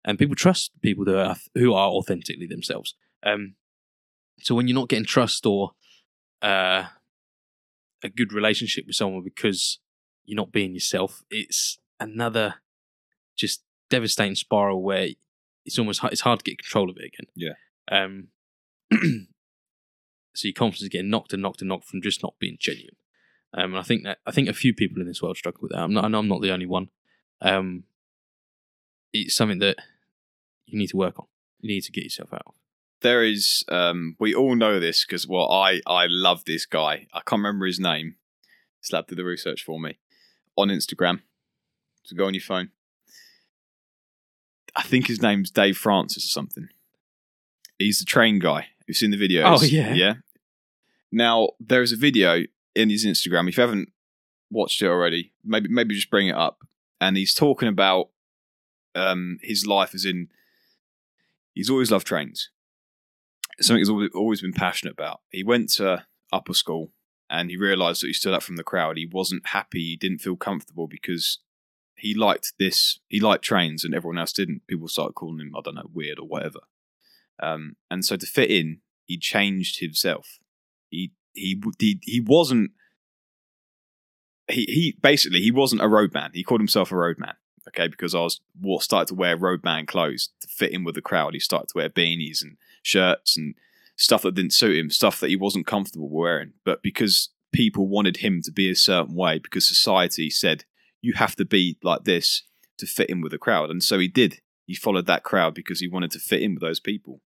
And 0.03 0.17
people 0.17 0.35
trust 0.35 0.71
people 0.81 1.05
that 1.05 1.15
are, 1.15 1.35
who 1.53 1.73
are 1.73 1.89
authentically 1.89 2.47
themselves. 2.47 2.95
Um, 3.23 3.53
so 4.39 4.55
when 4.55 4.67
you're 4.67 4.75
not 4.75 4.89
getting 4.89 5.05
trust 5.05 5.45
or 5.45 5.71
uh, 6.41 6.85
a 8.03 8.09
good 8.09 8.33
relationship 8.33 8.85
with 8.87 8.95
someone 8.95 9.23
because 9.23 9.79
you're 10.25 10.35
not 10.35 10.51
being 10.51 10.73
yourself, 10.73 11.23
it's 11.29 11.77
another 11.99 12.55
just 13.35 13.63
devastating 13.89 14.35
spiral 14.35 14.81
where 14.81 15.09
it's 15.65 15.77
almost 15.77 16.03
it's 16.05 16.21
hard 16.21 16.39
to 16.39 16.43
get 16.43 16.57
control 16.57 16.89
of 16.89 16.97
it 16.97 17.05
again. 17.13 17.27
Yeah. 17.35 17.53
Um. 17.91 18.27
so 20.33 20.47
your 20.47 20.53
confidence 20.53 20.83
is 20.83 20.89
getting 20.89 21.09
knocked 21.09 21.33
and 21.33 21.41
knocked 21.41 21.61
and 21.61 21.69
knocked 21.69 21.85
from 21.85 22.01
just 22.01 22.23
not 22.23 22.35
being 22.39 22.57
genuine. 22.59 22.95
Um, 23.53 23.71
and 23.71 23.77
I 23.77 23.83
think 23.83 24.03
that 24.03 24.19
I 24.25 24.31
think 24.31 24.47
a 24.47 24.53
few 24.53 24.73
people 24.73 25.01
in 25.01 25.07
this 25.07 25.21
world 25.21 25.37
struggle 25.37 25.61
with 25.61 25.71
that. 25.71 25.79
I'm 25.79 25.93
not, 25.93 26.05
I 26.05 26.07
know 26.07 26.19
I'm 26.19 26.27
not 26.27 26.41
the 26.41 26.51
only 26.51 26.65
one. 26.65 26.89
Um, 27.41 27.83
it's 29.13 29.35
something 29.35 29.59
that 29.59 29.77
you 30.65 30.77
need 30.77 30.87
to 30.87 30.97
work 30.97 31.19
on. 31.19 31.25
You 31.59 31.69
need 31.69 31.81
to 31.81 31.91
get 31.91 32.05
yourself 32.05 32.33
out. 32.33 32.43
of. 32.47 32.53
There 33.01 33.23
is, 33.23 33.63
um, 33.69 34.15
we 34.19 34.35
all 34.35 34.55
know 34.55 34.79
this 34.79 35.05
because, 35.05 35.27
well, 35.27 35.51
I, 35.51 35.81
I 35.87 36.05
love 36.07 36.45
this 36.45 36.65
guy. 36.65 37.07
I 37.13 37.21
can't 37.25 37.39
remember 37.39 37.65
his 37.65 37.79
name. 37.79 38.15
Slap 38.81 39.07
did 39.07 39.17
the 39.17 39.23
research 39.23 39.63
for 39.63 39.79
me 39.79 39.97
on 40.55 40.69
Instagram. 40.69 41.21
So 42.03 42.15
go 42.15 42.25
on 42.25 42.33
your 42.33 42.41
phone. 42.41 42.69
I 44.75 44.83
think 44.83 45.07
his 45.07 45.21
name's 45.21 45.51
Dave 45.51 45.77
Francis 45.77 46.25
or 46.25 46.29
something. 46.29 46.69
He's 47.77 47.99
the 47.99 48.05
train 48.05 48.39
guy. 48.39 48.67
You've 48.87 48.97
seen 48.97 49.11
the 49.11 49.17
videos. 49.17 49.61
Oh, 49.61 49.65
yeah. 49.65 49.93
Yeah. 49.93 50.13
Now, 51.11 51.49
there 51.59 51.81
is 51.81 51.91
a 51.91 51.97
video 51.97 52.43
in 52.75 52.89
his 52.89 53.05
Instagram. 53.05 53.49
If 53.49 53.57
you 53.57 53.61
haven't 53.61 53.89
watched 54.49 54.81
it 54.81 54.87
already, 54.87 55.33
maybe 55.43 55.69
maybe 55.69 55.95
just 55.95 56.11
bring 56.11 56.27
it 56.27 56.35
up. 56.35 56.59
And 56.99 57.17
he's 57.17 57.33
talking 57.33 57.67
about 57.67 58.09
um, 58.95 59.39
his 59.41 59.65
life 59.65 59.95
as 59.95 60.05
in 60.05 60.29
he's 61.53 61.69
always 61.69 61.91
loved 61.91 62.07
trains. 62.07 62.50
Something 63.59 63.79
he's 63.79 64.11
always, 64.15 64.41
been 64.41 64.53
passionate 64.53 64.93
about. 64.93 65.21
He 65.29 65.43
went 65.43 65.69
to 65.73 66.05
upper 66.31 66.53
school 66.53 66.91
and 67.29 67.49
he 67.49 67.57
realised 67.57 68.01
that 68.01 68.07
he 68.07 68.13
stood 68.13 68.33
up 68.33 68.43
from 68.43 68.55
the 68.55 68.63
crowd. 68.63 68.97
He 68.97 69.05
wasn't 69.05 69.47
happy. 69.47 69.81
He 69.81 69.95
didn't 69.95 70.19
feel 70.19 70.35
comfortable 70.35 70.87
because 70.87 71.39
he 71.95 72.13
liked 72.13 72.53
this. 72.57 72.99
He 73.07 73.19
liked 73.19 73.43
trains 73.43 73.83
and 73.83 73.93
everyone 73.93 74.17
else 74.17 74.33
didn't. 74.33 74.67
People 74.67 74.87
started 74.87 75.13
calling 75.13 75.39
him, 75.39 75.53
I 75.55 75.61
don't 75.63 75.75
know, 75.75 75.89
weird 75.93 76.19
or 76.19 76.27
whatever. 76.27 76.59
Um, 77.41 77.75
and 77.89 78.03
so 78.05 78.15
to 78.15 78.25
fit 78.25 78.49
in, 78.49 78.79
he 79.05 79.17
changed 79.17 79.79
himself. 79.79 80.39
He 80.89 81.11
he 81.33 81.61
he, 81.79 81.99
he 82.01 82.21
wasn't. 82.21 82.71
He 84.47 84.65
he 84.65 84.97
basically 85.01 85.41
he 85.41 85.51
wasn't 85.51 85.81
a 85.81 85.87
roadman. 85.87 86.31
He 86.33 86.43
called 86.43 86.61
himself 86.61 86.91
a 86.91 86.95
roadman. 86.95 87.35
Okay, 87.67 87.87
because 87.87 88.15
I 88.15 88.21
was 88.21 88.39
started 88.83 89.07
to 89.09 89.15
wear 89.15 89.37
roadman 89.37 89.85
clothes 89.85 90.29
to 90.41 90.47
fit 90.47 90.71
in 90.71 90.83
with 90.83 90.95
the 90.95 91.01
crowd. 91.01 91.33
He 91.33 91.39
started 91.39 91.69
to 91.69 91.77
wear 91.77 91.89
beanies 91.89 92.41
and 92.41 92.57
shirts 92.81 93.37
and 93.37 93.55
stuff 93.95 94.23
that 94.23 94.35
didn't 94.35 94.53
suit 94.53 94.77
him, 94.77 94.89
stuff 94.89 95.19
that 95.19 95.29
he 95.29 95.35
wasn't 95.35 95.67
comfortable 95.67 96.09
wearing. 96.09 96.53
But 96.65 96.81
because 96.81 97.29
people 97.53 97.87
wanted 97.87 98.17
him 98.17 98.41
to 98.43 98.51
be 98.51 98.69
a 98.69 98.75
certain 98.75 99.15
way, 99.15 99.39
because 99.39 99.67
society 99.67 100.29
said 100.29 100.65
you 101.01 101.13
have 101.13 101.35
to 101.35 101.45
be 101.45 101.77
like 101.83 102.03
this 102.03 102.43
to 102.77 102.85
fit 102.85 103.09
in 103.09 103.21
with 103.21 103.31
the 103.31 103.37
crowd, 103.37 103.69
and 103.69 103.83
so 103.83 103.99
he 103.99 104.07
did. 104.07 104.41
He 104.65 104.75
followed 104.75 105.05
that 105.07 105.23
crowd 105.23 105.53
because 105.53 105.81
he 105.81 105.87
wanted 105.87 106.11
to 106.11 106.19
fit 106.19 106.41
in 106.41 106.53
with 106.53 106.61
those 106.61 106.79
people. 106.79 107.21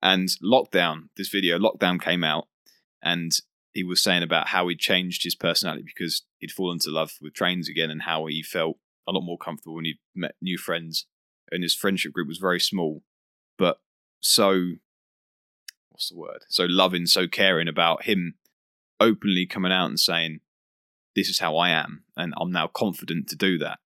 And 0.00 0.28
lockdown, 0.42 1.08
this 1.16 1.28
video, 1.28 1.58
lockdown 1.58 2.00
came 2.00 2.24
out, 2.24 2.48
and 3.02 3.32
he 3.72 3.84
was 3.84 4.02
saying 4.02 4.22
about 4.22 4.48
how 4.48 4.68
he 4.68 4.76
changed 4.76 5.24
his 5.24 5.34
personality 5.34 5.84
because 5.84 6.22
he'd 6.38 6.50
fallen 6.50 6.78
to 6.80 6.90
love 6.90 7.12
with 7.20 7.34
trains 7.34 7.68
again, 7.68 7.90
and 7.90 8.02
how 8.02 8.26
he 8.26 8.42
felt 8.42 8.78
a 9.06 9.12
lot 9.12 9.22
more 9.22 9.38
comfortable 9.38 9.74
when 9.74 9.84
he 9.84 10.00
met 10.14 10.34
new 10.40 10.58
friends, 10.58 11.06
and 11.50 11.62
his 11.62 11.74
friendship 11.74 12.12
group 12.12 12.28
was 12.28 12.38
very 12.38 12.60
small, 12.60 13.02
but 13.58 13.80
so 14.22 14.74
what's 15.90 16.08
the 16.08 16.16
word? 16.16 16.44
So 16.48 16.64
loving, 16.64 17.06
so 17.06 17.28
caring 17.28 17.68
about 17.68 18.04
him 18.04 18.34
openly 18.98 19.46
coming 19.46 19.72
out 19.72 19.88
and 19.88 20.00
saying, 20.00 20.40
This 21.14 21.28
is 21.28 21.40
how 21.40 21.56
I 21.56 21.70
am, 21.70 22.04
and 22.16 22.32
I'm 22.40 22.52
now 22.52 22.68
confident 22.68 23.28
to 23.28 23.36
do 23.36 23.58
that. 23.58 23.78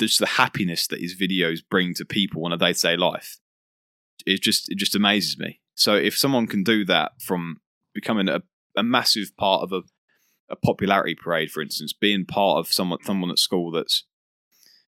Just 0.00 0.20
the 0.20 0.26
happiness 0.26 0.86
that 0.88 1.00
his 1.00 1.14
videos 1.20 1.58
bring 1.68 1.94
to 1.94 2.04
people 2.04 2.44
on 2.44 2.52
a 2.52 2.56
day 2.56 2.72
to 2.72 2.80
day 2.80 2.96
life. 2.96 3.38
It 4.24 4.40
just 4.42 4.70
it 4.70 4.78
just 4.78 4.94
amazes 4.94 5.38
me. 5.38 5.60
So 5.74 5.94
if 5.94 6.16
someone 6.16 6.46
can 6.46 6.62
do 6.62 6.84
that 6.86 7.12
from 7.20 7.60
becoming 7.92 8.28
a, 8.28 8.42
a 8.76 8.82
massive 8.82 9.36
part 9.36 9.62
of 9.62 9.72
a, 9.72 9.82
a 10.50 10.56
popularity 10.56 11.14
parade, 11.14 11.50
for 11.50 11.62
instance, 11.62 11.92
being 11.92 12.24
part 12.24 12.58
of 12.58 12.72
someone 12.72 13.00
someone 13.02 13.30
at 13.30 13.38
school 13.38 13.70
that's 13.70 14.04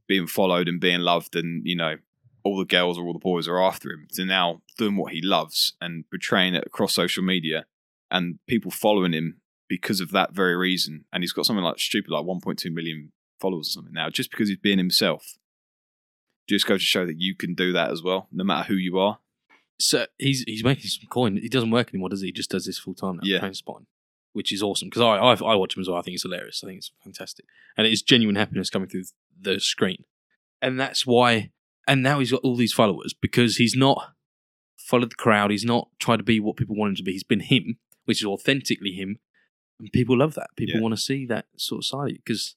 being 0.07 0.27
followed 0.27 0.69
and 0.69 0.81
being 0.81 1.01
loved 1.01 1.37
and, 1.37 1.63
you 1.65 1.77
know, 1.77 1.97
all 2.45 2.59
the 2.59 2.65
girls 2.65 2.99
or 2.99 3.05
all 3.05 3.13
the 3.13 3.19
boys 3.19 3.47
are 3.49 3.63
after 3.63 3.91
him 3.91 4.07
to 4.13 4.25
now 4.25 4.63
doing 4.77 4.97
what 4.97 5.13
he 5.13 5.21
loves 5.23 5.75
and 5.81 6.05
portraying 6.11 6.55
it 6.55 6.65
across 6.67 6.95
social 6.95 7.23
media 7.23 7.67
and 8.11 8.39
people 8.47 8.71
following 8.71 9.13
him 9.13 9.41
because 9.69 10.01
of 10.01 10.11
that 10.11 10.33
very 10.33 10.57
reason. 10.57 11.05
And 11.13 11.23
he's 11.23 11.33
got 11.33 11.47
something 11.47 11.65
like 11.65 11.79
stupid, 11.79 12.11
like 12.11 12.25
1.2 12.25 12.73
million 12.73 13.13
followers 13.41 13.69
or 13.69 13.73
something 13.73 13.93
now, 13.93 14.11
just 14.11 14.31
because 14.31 14.49
he's 14.49 14.59
being 14.59 14.79
himself. 14.79 15.39
Just 16.49 16.67
go 16.67 16.75
to 16.75 16.81
show 16.81 17.07
that 17.07 17.21
you 17.21 17.35
can 17.35 17.55
do 17.55 17.73
that 17.73 17.91
as 17.91 18.03
well, 18.03 18.29
no 18.33 18.45
matter 18.45 18.69
who 18.69 18.75
you 18.75 18.99
are. 18.99 19.19
So 19.79 20.07
he's 20.19 20.45
he's 20.47 20.65
making 20.65 20.89
some 20.91 21.09
coin. 21.09 21.37
He 21.37 21.49
doesn't 21.49 21.71
work 21.71 21.89
anymore, 21.89 22.09
does 22.11 22.21
he? 22.21 22.29
He 22.29 22.33
just 22.33 22.51
does 22.51 22.67
this 22.67 22.79
full 22.79 22.95
time 22.95 23.17
now. 23.17 23.23
Yeah. 23.25 23.39
train 23.41 23.55
spotting, 23.55 23.87
which 24.33 24.53
is 24.53 24.63
awesome 24.63 24.89
because 24.89 25.03
I, 25.03 25.17
I 25.17 25.53
I 25.53 25.55
watch 25.57 25.77
him 25.77 25.81
as 25.81 25.89
well. 25.89 25.99
I 25.99 26.03
think 26.03 26.15
it's 26.15 26.23
hilarious. 26.23 26.63
I 26.63 26.67
think 26.69 26.79
it's 26.79 26.93
fantastic, 27.03 27.47
and 27.77 27.87
it 27.87 27.93
is 27.93 28.03
genuine 28.03 28.37
happiness 28.37 28.71
coming 28.71 28.89
through 28.89 29.05
the 29.41 29.59
screen, 29.61 30.05
and 30.61 30.79
that's 30.79 31.07
why. 31.07 31.51
And 31.87 32.03
now 32.03 32.19
he's 32.21 32.31
got 32.31 32.43
all 32.43 32.57
these 32.57 32.73
followers 32.73 33.13
because 33.13 33.57
he's 33.57 33.75
not 33.75 34.13
followed 34.79 35.11
the 35.11 35.17
crowd. 35.17 35.51
He's 35.51 35.65
not 35.65 35.89
tried 35.99 36.19
to 36.19 36.23
be 36.23 36.39
what 36.41 36.57
people 36.57 36.77
want 36.77 36.91
him 36.91 36.97
to 36.97 37.03
be. 37.03 37.13
He's 37.13 37.25
been 37.25 37.41
him, 37.41 37.79
which 38.05 38.21
is 38.21 38.27
authentically 38.27 38.93
him, 38.93 39.19
and 39.81 39.91
people 39.93 40.17
love 40.19 40.35
that. 40.35 40.51
People 40.57 40.77
Yeah. 40.77 40.83
want 40.83 40.95
to 40.95 41.01
see 41.01 41.27
that 41.27 41.47
sort 41.57 41.81
of 41.81 41.85
side 41.87 42.15
because 42.25 42.57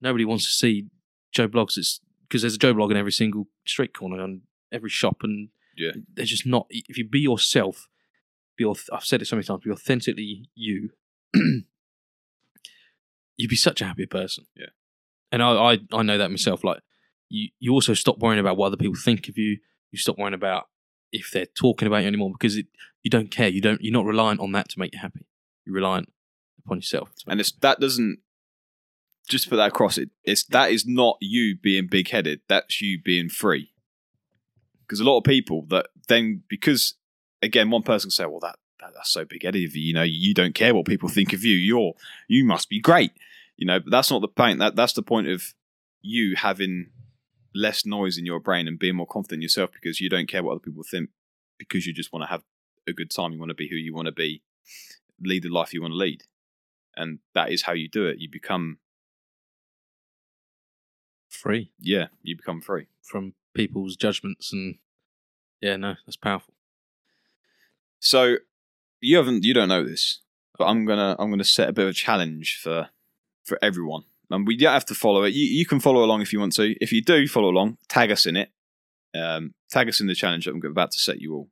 nobody 0.00 0.24
wants 0.24 0.44
to 0.44 0.50
see 0.50 0.86
Joe 1.32 1.48
Bloggs. 1.48 1.76
It's 1.76 2.00
because 2.28 2.42
there's 2.42 2.54
a 2.54 2.58
Joe 2.58 2.74
Blog 2.74 2.90
in 2.90 2.96
every 2.96 3.12
single 3.12 3.48
street 3.66 3.92
corner 3.92 4.22
and 4.22 4.42
every 4.72 4.90
shop, 4.90 5.18
and 5.22 5.48
Yeah. 5.76 5.92
they're 6.14 6.24
just 6.24 6.46
not. 6.46 6.66
If 6.70 6.96
you 6.98 7.08
be 7.08 7.20
yourself, 7.20 7.88
be 8.56 8.64
I've 8.92 9.04
said 9.04 9.22
it 9.22 9.24
so 9.26 9.36
many 9.36 9.44
times. 9.44 9.62
Be 9.64 9.70
authentically 9.70 10.48
you. 10.54 10.90
you'd 13.36 13.48
be 13.50 13.56
such 13.56 13.80
a 13.80 13.86
happier 13.86 14.06
person. 14.06 14.44
Yeah. 14.54 14.66
And 15.32 15.42
I, 15.42 15.52
I, 15.72 15.78
I 15.92 16.02
know 16.02 16.18
that 16.18 16.30
myself. 16.30 16.62
Like 16.64 16.80
you, 17.30 17.48
you 17.60 17.72
also 17.72 17.94
stop 17.94 18.18
worrying 18.18 18.40
about 18.40 18.56
what 18.56 18.66
other 18.66 18.76
people 18.76 18.96
think 18.96 19.28
of 19.28 19.38
you. 19.38 19.58
You 19.90 19.98
stop 19.98 20.18
worrying 20.18 20.34
about 20.34 20.68
if 21.12 21.30
they're 21.32 21.46
talking 21.46 21.88
about 21.88 22.02
you 22.02 22.08
anymore 22.08 22.32
because 22.32 22.56
it, 22.56 22.66
you 23.02 23.10
don't 23.10 23.30
care. 23.30 23.48
You 23.48 23.60
don't. 23.60 23.80
You're 23.82 23.92
not 23.92 24.04
reliant 24.04 24.40
on 24.40 24.52
that 24.52 24.68
to 24.70 24.78
make 24.78 24.92
you 24.92 25.00
happy. 25.00 25.26
You're 25.64 25.76
reliant 25.76 26.12
upon 26.64 26.78
yourself. 26.78 27.10
And 27.26 27.40
it's 27.40 27.52
that 27.52 27.80
doesn't 27.80 28.18
just 29.28 29.48
put 29.48 29.56
that 29.56 29.68
across 29.68 29.96
it. 29.96 30.10
It's 30.24 30.44
that 30.46 30.70
is 30.70 30.84
not 30.86 31.16
you 31.20 31.56
being 31.56 31.86
big 31.86 32.10
headed. 32.10 32.40
That's 32.48 32.80
you 32.82 33.00
being 33.00 33.28
free. 33.28 33.72
Because 34.82 35.00
a 35.00 35.04
lot 35.04 35.18
of 35.18 35.24
people 35.24 35.64
that 35.70 35.86
then 36.08 36.42
because 36.48 36.94
again 37.42 37.70
one 37.70 37.82
person 37.82 38.08
can 38.08 38.12
say, 38.12 38.26
well 38.26 38.40
that, 38.40 38.56
that 38.80 38.90
that's 38.94 39.10
so 39.10 39.24
big 39.24 39.44
headed 39.44 39.64
of 39.68 39.76
you. 39.76 39.82
You 39.82 39.94
know 39.94 40.02
you 40.02 40.34
don't 40.34 40.54
care 40.54 40.74
what 40.74 40.86
people 40.86 41.08
think 41.08 41.32
of 41.32 41.44
you. 41.44 41.56
You're 41.56 41.94
you 42.28 42.44
must 42.44 42.68
be 42.68 42.80
great. 42.80 43.12
You 43.56 43.66
know, 43.66 43.78
but 43.78 43.90
that's 43.90 44.10
not 44.10 44.20
the 44.20 44.28
point. 44.28 44.58
That 44.58 44.74
that's 44.76 44.94
the 44.94 45.02
point 45.02 45.28
of 45.28 45.54
you 46.02 46.34
having 46.36 46.90
less 47.54 47.84
noise 47.84 48.16
in 48.18 48.26
your 48.26 48.40
brain 48.40 48.68
and 48.68 48.78
being 48.78 48.96
more 48.96 49.06
confident 49.06 49.38
in 49.38 49.42
yourself 49.42 49.70
because 49.72 50.00
you 50.00 50.08
don't 50.08 50.28
care 50.28 50.42
what 50.42 50.52
other 50.52 50.60
people 50.60 50.82
think 50.82 51.10
because 51.58 51.86
you 51.86 51.92
just 51.92 52.12
want 52.12 52.22
to 52.22 52.28
have 52.28 52.42
a 52.86 52.92
good 52.92 53.10
time. 53.10 53.32
You 53.32 53.38
want 53.38 53.50
to 53.50 53.54
be 53.54 53.68
who 53.68 53.76
you 53.76 53.94
want 53.94 54.06
to 54.06 54.12
be, 54.12 54.42
lead 55.20 55.42
the 55.42 55.48
life 55.48 55.74
you 55.74 55.82
want 55.82 55.92
to 55.92 55.98
lead 55.98 56.24
and 56.96 57.18
that 57.34 57.50
is 57.50 57.62
how 57.62 57.72
you 57.72 57.88
do 57.88 58.06
it. 58.06 58.18
You 58.18 58.28
become, 58.30 58.78
free 61.28 61.72
yeah, 61.78 62.08
you 62.22 62.36
become 62.36 62.60
free. 62.60 62.86
from 63.02 63.34
people's 63.54 63.96
judgments 63.96 64.52
and 64.52 64.76
yeah, 65.60 65.76
no, 65.76 65.96
that's 66.06 66.16
powerful. 66.16 66.54
So 67.98 68.36
you 69.00 69.16
haven't, 69.16 69.44
you 69.44 69.54
don't 69.54 69.68
know 69.68 69.84
this, 69.84 70.20
but 70.56 70.66
I'm 70.66 70.84
gonna, 70.86 71.16
I'm 71.18 71.30
gonna 71.30 71.44
set 71.44 71.68
a 71.68 71.72
bit 71.72 71.84
of 71.84 71.90
a 71.90 71.94
challenge 71.94 72.58
for, 72.62 72.88
for 73.44 73.58
everyone. 73.62 74.04
And 74.30 74.46
we 74.46 74.56
don't 74.56 74.72
have 74.72 74.86
to 74.86 74.94
follow 74.94 75.24
it. 75.24 75.34
You, 75.34 75.44
you 75.44 75.66
can 75.66 75.80
follow 75.80 76.04
along 76.04 76.22
if 76.22 76.32
you 76.32 76.40
want 76.40 76.54
to. 76.54 76.74
If 76.80 76.92
you 76.92 77.02
do 77.02 77.26
follow 77.26 77.50
along, 77.50 77.78
tag 77.88 78.10
us 78.10 78.26
in 78.26 78.36
it. 78.36 78.50
Um, 79.14 79.54
tag 79.70 79.88
us 79.88 80.00
in 80.00 80.06
the 80.06 80.14
challenge 80.14 80.44
that 80.44 80.52
I'm 80.52 80.64
about 80.64 80.92
to 80.92 81.00
set 81.00 81.20
you 81.20 81.34
all. 81.34 81.48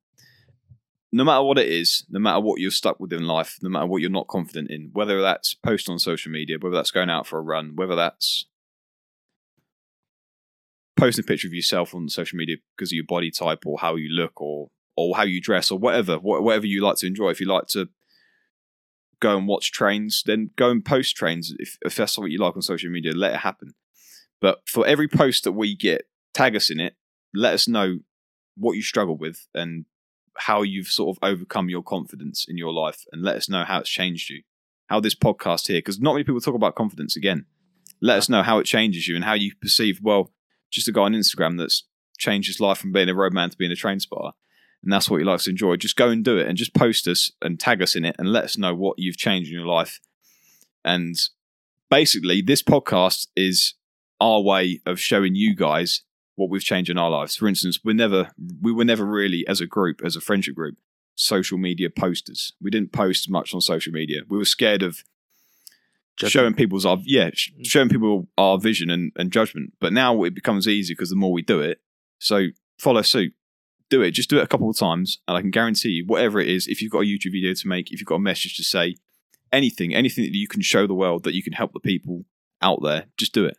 No 1.10 1.24
matter 1.24 1.42
what 1.42 1.58
it 1.58 1.68
is, 1.68 2.04
no 2.08 2.20
matter 2.20 2.40
what 2.40 2.60
you're 2.60 2.70
stuck 2.70 3.00
with 3.00 3.12
in 3.12 3.26
life, 3.26 3.56
no 3.62 3.70
matter 3.70 3.86
what 3.86 4.00
you're 4.00 4.10
not 4.10 4.28
confident 4.28 4.70
in, 4.70 4.90
whether 4.92 5.20
that's 5.20 5.54
post 5.54 5.88
on 5.88 5.98
social 5.98 6.30
media, 6.30 6.58
whether 6.60 6.76
that's 6.76 6.90
going 6.90 7.10
out 7.10 7.26
for 7.26 7.38
a 7.38 7.42
run, 7.42 7.72
whether 7.74 7.96
that's 7.96 8.46
posting 10.98 11.24
a 11.24 11.26
picture 11.26 11.48
of 11.48 11.54
yourself 11.54 11.94
on 11.94 12.08
social 12.08 12.36
media 12.36 12.56
because 12.76 12.90
of 12.90 12.96
your 12.96 13.06
body 13.06 13.30
type 13.30 13.64
or 13.66 13.78
how 13.78 13.96
you 13.96 14.10
look 14.10 14.40
or 14.40 14.68
or 14.96 15.16
how 15.16 15.22
you 15.22 15.40
dress 15.40 15.70
or 15.70 15.78
whatever 15.78 16.18
wha- 16.18 16.40
whatever 16.40 16.66
you 16.66 16.82
like 16.82 16.96
to 16.96 17.06
enjoy 17.06 17.30
if 17.30 17.40
you 17.40 17.46
like 17.46 17.66
to 17.68 17.88
go 19.20 19.36
and 19.36 19.48
watch 19.48 19.72
trains, 19.72 20.22
then 20.24 20.50
go 20.56 20.70
and 20.70 20.84
post 20.84 21.16
trains. 21.16 21.54
If, 21.58 21.78
if 21.82 21.96
that's 21.96 22.18
what 22.18 22.30
you 22.30 22.38
like 22.38 22.56
on 22.56 22.62
social 22.62 22.90
media, 22.90 23.12
let 23.12 23.34
it 23.34 23.40
happen. 23.40 23.74
But 24.40 24.60
for 24.66 24.86
every 24.86 25.08
post 25.08 25.44
that 25.44 25.52
we 25.52 25.76
get, 25.76 26.08
tag 26.34 26.54
us 26.54 26.70
in 26.70 26.80
it. 26.80 26.94
Let 27.34 27.54
us 27.54 27.68
know 27.68 27.98
what 28.56 28.72
you 28.72 28.82
struggle 28.82 29.16
with 29.16 29.46
and 29.54 29.84
how 30.36 30.62
you've 30.62 30.88
sort 30.88 31.16
of 31.16 31.28
overcome 31.28 31.68
your 31.68 31.82
confidence 31.82 32.46
in 32.48 32.56
your 32.56 32.72
life, 32.72 33.04
and 33.12 33.22
let 33.22 33.36
us 33.36 33.48
know 33.48 33.64
how 33.64 33.80
it's 33.80 33.90
changed 33.90 34.30
you. 34.30 34.42
How 34.86 35.00
this 35.00 35.14
podcast 35.14 35.66
here, 35.66 35.78
because 35.78 36.00
not 36.00 36.14
many 36.14 36.24
people 36.24 36.40
talk 36.40 36.54
about 36.54 36.74
confidence 36.74 37.16
again. 37.16 37.44
Let 38.00 38.18
us 38.18 38.28
know 38.28 38.42
how 38.42 38.58
it 38.58 38.64
changes 38.64 39.08
you 39.08 39.16
and 39.16 39.24
how 39.24 39.34
you 39.34 39.52
perceive. 39.60 40.00
Well, 40.02 40.32
just 40.70 40.88
a 40.88 40.92
guy 40.92 41.02
on 41.02 41.12
Instagram 41.12 41.58
that's 41.58 41.84
changed 42.18 42.48
his 42.48 42.60
life 42.60 42.78
from 42.78 42.92
being 42.92 43.08
a 43.08 43.14
roadman 43.14 43.50
to 43.50 43.56
being 43.56 43.72
a 43.72 43.76
train 43.76 44.00
spotter 44.00 44.30
and 44.82 44.92
that's 44.92 45.10
what 45.10 45.18
he 45.18 45.24
likes 45.24 45.44
to 45.44 45.50
enjoy, 45.50 45.76
just 45.76 45.96
go 45.96 46.08
and 46.08 46.24
do 46.24 46.38
it 46.38 46.46
and 46.46 46.56
just 46.56 46.74
post 46.74 47.06
us 47.08 47.30
and 47.42 47.58
tag 47.58 47.82
us 47.82 47.96
in 47.96 48.04
it 48.04 48.16
and 48.18 48.32
let 48.32 48.44
us 48.44 48.56
know 48.58 48.74
what 48.74 48.98
you've 48.98 49.16
changed 49.16 49.50
in 49.50 49.56
your 49.58 49.66
life. 49.66 50.00
And 50.84 51.16
basically, 51.90 52.40
this 52.42 52.62
podcast 52.62 53.26
is 53.36 53.74
our 54.20 54.40
way 54.40 54.80
of 54.86 54.98
showing 55.00 55.34
you 55.34 55.54
guys 55.54 56.02
what 56.36 56.48
we've 56.50 56.62
changed 56.62 56.90
in 56.90 56.98
our 56.98 57.10
lives. 57.10 57.36
For 57.36 57.48
instance, 57.48 57.80
we 57.84 57.92
never 57.94 58.30
we 58.62 58.72
were 58.72 58.84
never 58.84 59.04
really 59.04 59.46
as 59.48 59.60
a 59.60 59.66
group, 59.66 60.00
as 60.04 60.14
a 60.16 60.20
friendship 60.20 60.54
group, 60.54 60.76
social 61.16 61.58
media 61.58 61.90
posters. 61.90 62.52
We 62.60 62.70
didn't 62.70 62.92
post 62.92 63.28
much 63.28 63.52
on 63.54 63.60
social 63.60 63.92
media. 63.92 64.20
We 64.28 64.38
were 64.38 64.44
scared 64.44 64.82
of 64.82 65.02
Judgment. 66.16 66.32
showing 66.32 66.54
people's 66.54 66.86
our 66.86 66.98
yeah, 67.04 67.30
Mm. 67.30 67.64
showing 67.66 67.88
people 67.88 68.28
our 68.38 68.58
vision 68.58 68.90
and, 68.90 69.12
and 69.16 69.32
judgment. 69.32 69.72
But 69.80 69.92
now 69.92 70.22
it 70.24 70.34
becomes 70.34 70.66
easy 70.68 70.94
because 70.94 71.10
the 71.10 71.16
more 71.16 71.32
we 71.32 71.42
do 71.42 71.60
it, 71.60 71.80
so 72.18 72.46
follow 72.78 73.02
suit. 73.02 73.34
Do 73.90 74.02
it. 74.02 74.10
Just 74.12 74.28
do 74.30 74.38
it 74.38 74.42
a 74.42 74.46
couple 74.46 74.68
of 74.68 74.76
times, 74.76 75.18
and 75.26 75.36
I 75.36 75.40
can 75.40 75.50
guarantee 75.50 75.88
you, 75.90 76.04
whatever 76.06 76.40
it 76.40 76.48
is, 76.48 76.66
if 76.66 76.82
you've 76.82 76.92
got 76.92 77.00
a 77.00 77.04
YouTube 77.04 77.32
video 77.32 77.54
to 77.54 77.68
make, 77.68 77.90
if 77.90 78.00
you've 78.00 78.06
got 78.08 78.16
a 78.16 78.20
message 78.20 78.56
to 78.58 78.62
say, 78.64 78.96
anything, 79.52 79.94
anything 79.94 80.24
that 80.24 80.34
you 80.36 80.46
can 80.46 80.60
show 80.60 80.86
the 80.86 80.94
world 80.94 81.24
that 81.24 81.34
you 81.34 81.42
can 81.42 81.54
help 81.54 81.72
the 81.72 81.80
people 81.80 82.24
out 82.60 82.80
there, 82.82 83.06
just 83.16 83.32
do 83.32 83.44
it. 83.46 83.56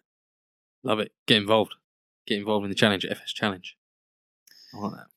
Love 0.84 1.00
it. 1.00 1.12
Get 1.26 1.38
involved. 1.38 1.74
Get 2.28 2.38
involved 2.38 2.64
in 2.66 2.70
the 2.70 2.76
challenge, 2.76 3.06
FS 3.10 3.34
Challenge. 3.34 3.76
I 4.74 4.78
like 4.78 4.92
that. 4.94 5.08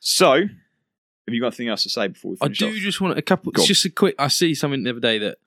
So, 0.00 0.32
have 0.34 1.34
you 1.34 1.40
got 1.40 1.48
anything 1.48 1.68
else 1.68 1.84
to 1.84 1.88
say 1.88 2.08
before 2.08 2.32
we 2.32 2.36
finish? 2.38 2.62
I 2.62 2.66
do 2.66 2.70
off? 2.72 2.76
just 2.80 3.00
want 3.00 3.16
a 3.18 3.22
couple. 3.22 3.52
Go 3.52 3.60
It's 3.62 3.66
on. 3.70 3.74
just 3.74 3.84
a 3.84 3.90
quick. 3.90 4.14
I 4.18 4.28
see 4.28 4.54
something 4.54 4.82
the 4.82 4.90
other 4.90 5.00
day 5.00 5.18
that 5.18 5.38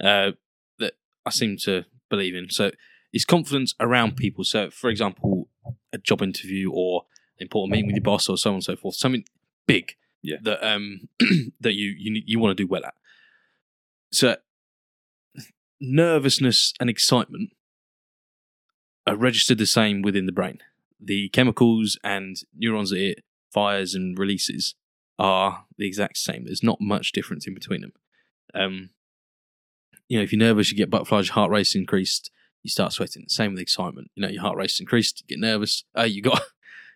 uh, 0.00 0.32
that 0.78 0.94
I 1.24 1.30
seem 1.30 1.56
to 1.58 1.84
believe 2.10 2.34
in. 2.34 2.50
So 2.50 2.72
it's 3.12 3.24
confidence 3.24 3.74
around 3.78 4.16
people. 4.16 4.42
So, 4.44 4.68
for 4.70 4.90
example, 4.90 5.48
a 5.92 5.98
job 5.98 6.22
interview 6.22 6.70
or 6.72 7.04
important 7.44 7.72
meeting 7.72 7.86
with 7.86 7.96
your 7.96 8.02
boss 8.02 8.28
or 8.28 8.36
so 8.36 8.50
on 8.50 8.54
and 8.54 8.64
so 8.64 8.76
forth. 8.76 8.96
Something 8.96 9.24
big. 9.66 9.94
Yeah. 10.22 10.36
That 10.42 10.66
um 10.66 11.08
that 11.60 11.74
you 11.74 11.94
you 11.96 12.22
you 12.24 12.38
want 12.38 12.56
to 12.56 12.62
do 12.62 12.68
well 12.68 12.84
at. 12.84 12.94
So 14.12 14.36
nervousness 15.80 16.72
and 16.80 16.88
excitement 16.88 17.50
are 19.06 19.16
registered 19.16 19.58
the 19.58 19.66
same 19.66 20.02
within 20.02 20.26
the 20.26 20.32
brain. 20.32 20.58
The 21.00 21.28
chemicals 21.30 21.98
and 22.02 22.36
neurons 22.56 22.90
that 22.90 23.00
it 23.00 23.24
fires 23.52 23.94
and 23.94 24.18
releases 24.18 24.74
are 25.18 25.66
the 25.76 25.86
exact 25.86 26.16
same. 26.16 26.44
There's 26.44 26.62
not 26.62 26.80
much 26.80 27.12
difference 27.12 27.46
in 27.46 27.54
between 27.54 27.82
them. 27.82 27.92
Um, 28.54 28.90
you 30.08 30.18
know, 30.18 30.24
if 30.24 30.32
you're 30.32 30.38
nervous, 30.38 30.70
you 30.70 30.76
get 30.76 30.90
butterflies, 30.90 31.28
your 31.28 31.34
heart 31.34 31.50
rate 31.50 31.74
increased, 31.74 32.30
you 32.62 32.70
start 32.70 32.92
sweating. 32.92 33.26
Same 33.28 33.52
with 33.52 33.60
excitement. 33.60 34.10
You 34.14 34.22
know, 34.22 34.28
your 34.28 34.42
heart 34.42 34.56
rate's 34.56 34.80
increased, 34.80 35.20
you 35.20 35.36
get 35.36 35.40
nervous. 35.40 35.84
Uh, 35.96 36.02
you 36.02 36.22
got 36.22 36.40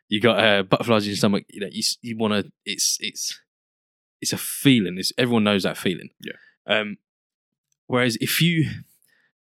you 0.09 0.21
got 0.21 0.43
uh, 0.43 0.63
butterflies 0.63 1.05
in 1.05 1.11
your 1.11 1.17
stomach. 1.17 1.45
You 1.49 1.61
know, 1.61 1.69
you 1.71 1.83
you 2.03 2.17
want 2.17 2.33
to. 2.35 2.51
It's 2.65 2.97
it's 3.01 3.39
it's 4.21 4.33
a 4.33 4.39
feeling. 4.39 4.97
It's, 4.99 5.13
everyone 5.19 5.45
knows 5.45 5.63
that 5.63 5.77
feeling. 5.77 6.11
Yeah. 6.21 6.33
Um, 6.67 6.99
whereas 7.87 8.17
if 8.21 8.41
you, 8.43 8.69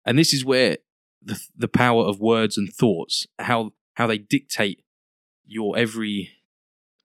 and 0.05 0.19
this 0.19 0.33
is 0.33 0.45
where 0.45 0.79
the 1.23 1.41
the 1.57 1.69
power 1.69 2.05
of 2.05 2.21
words 2.21 2.57
and 2.57 2.73
thoughts, 2.73 3.27
how 3.39 3.73
how 3.95 4.07
they 4.07 4.19
dictate 4.19 4.85
your 5.47 5.76
every 5.76 6.31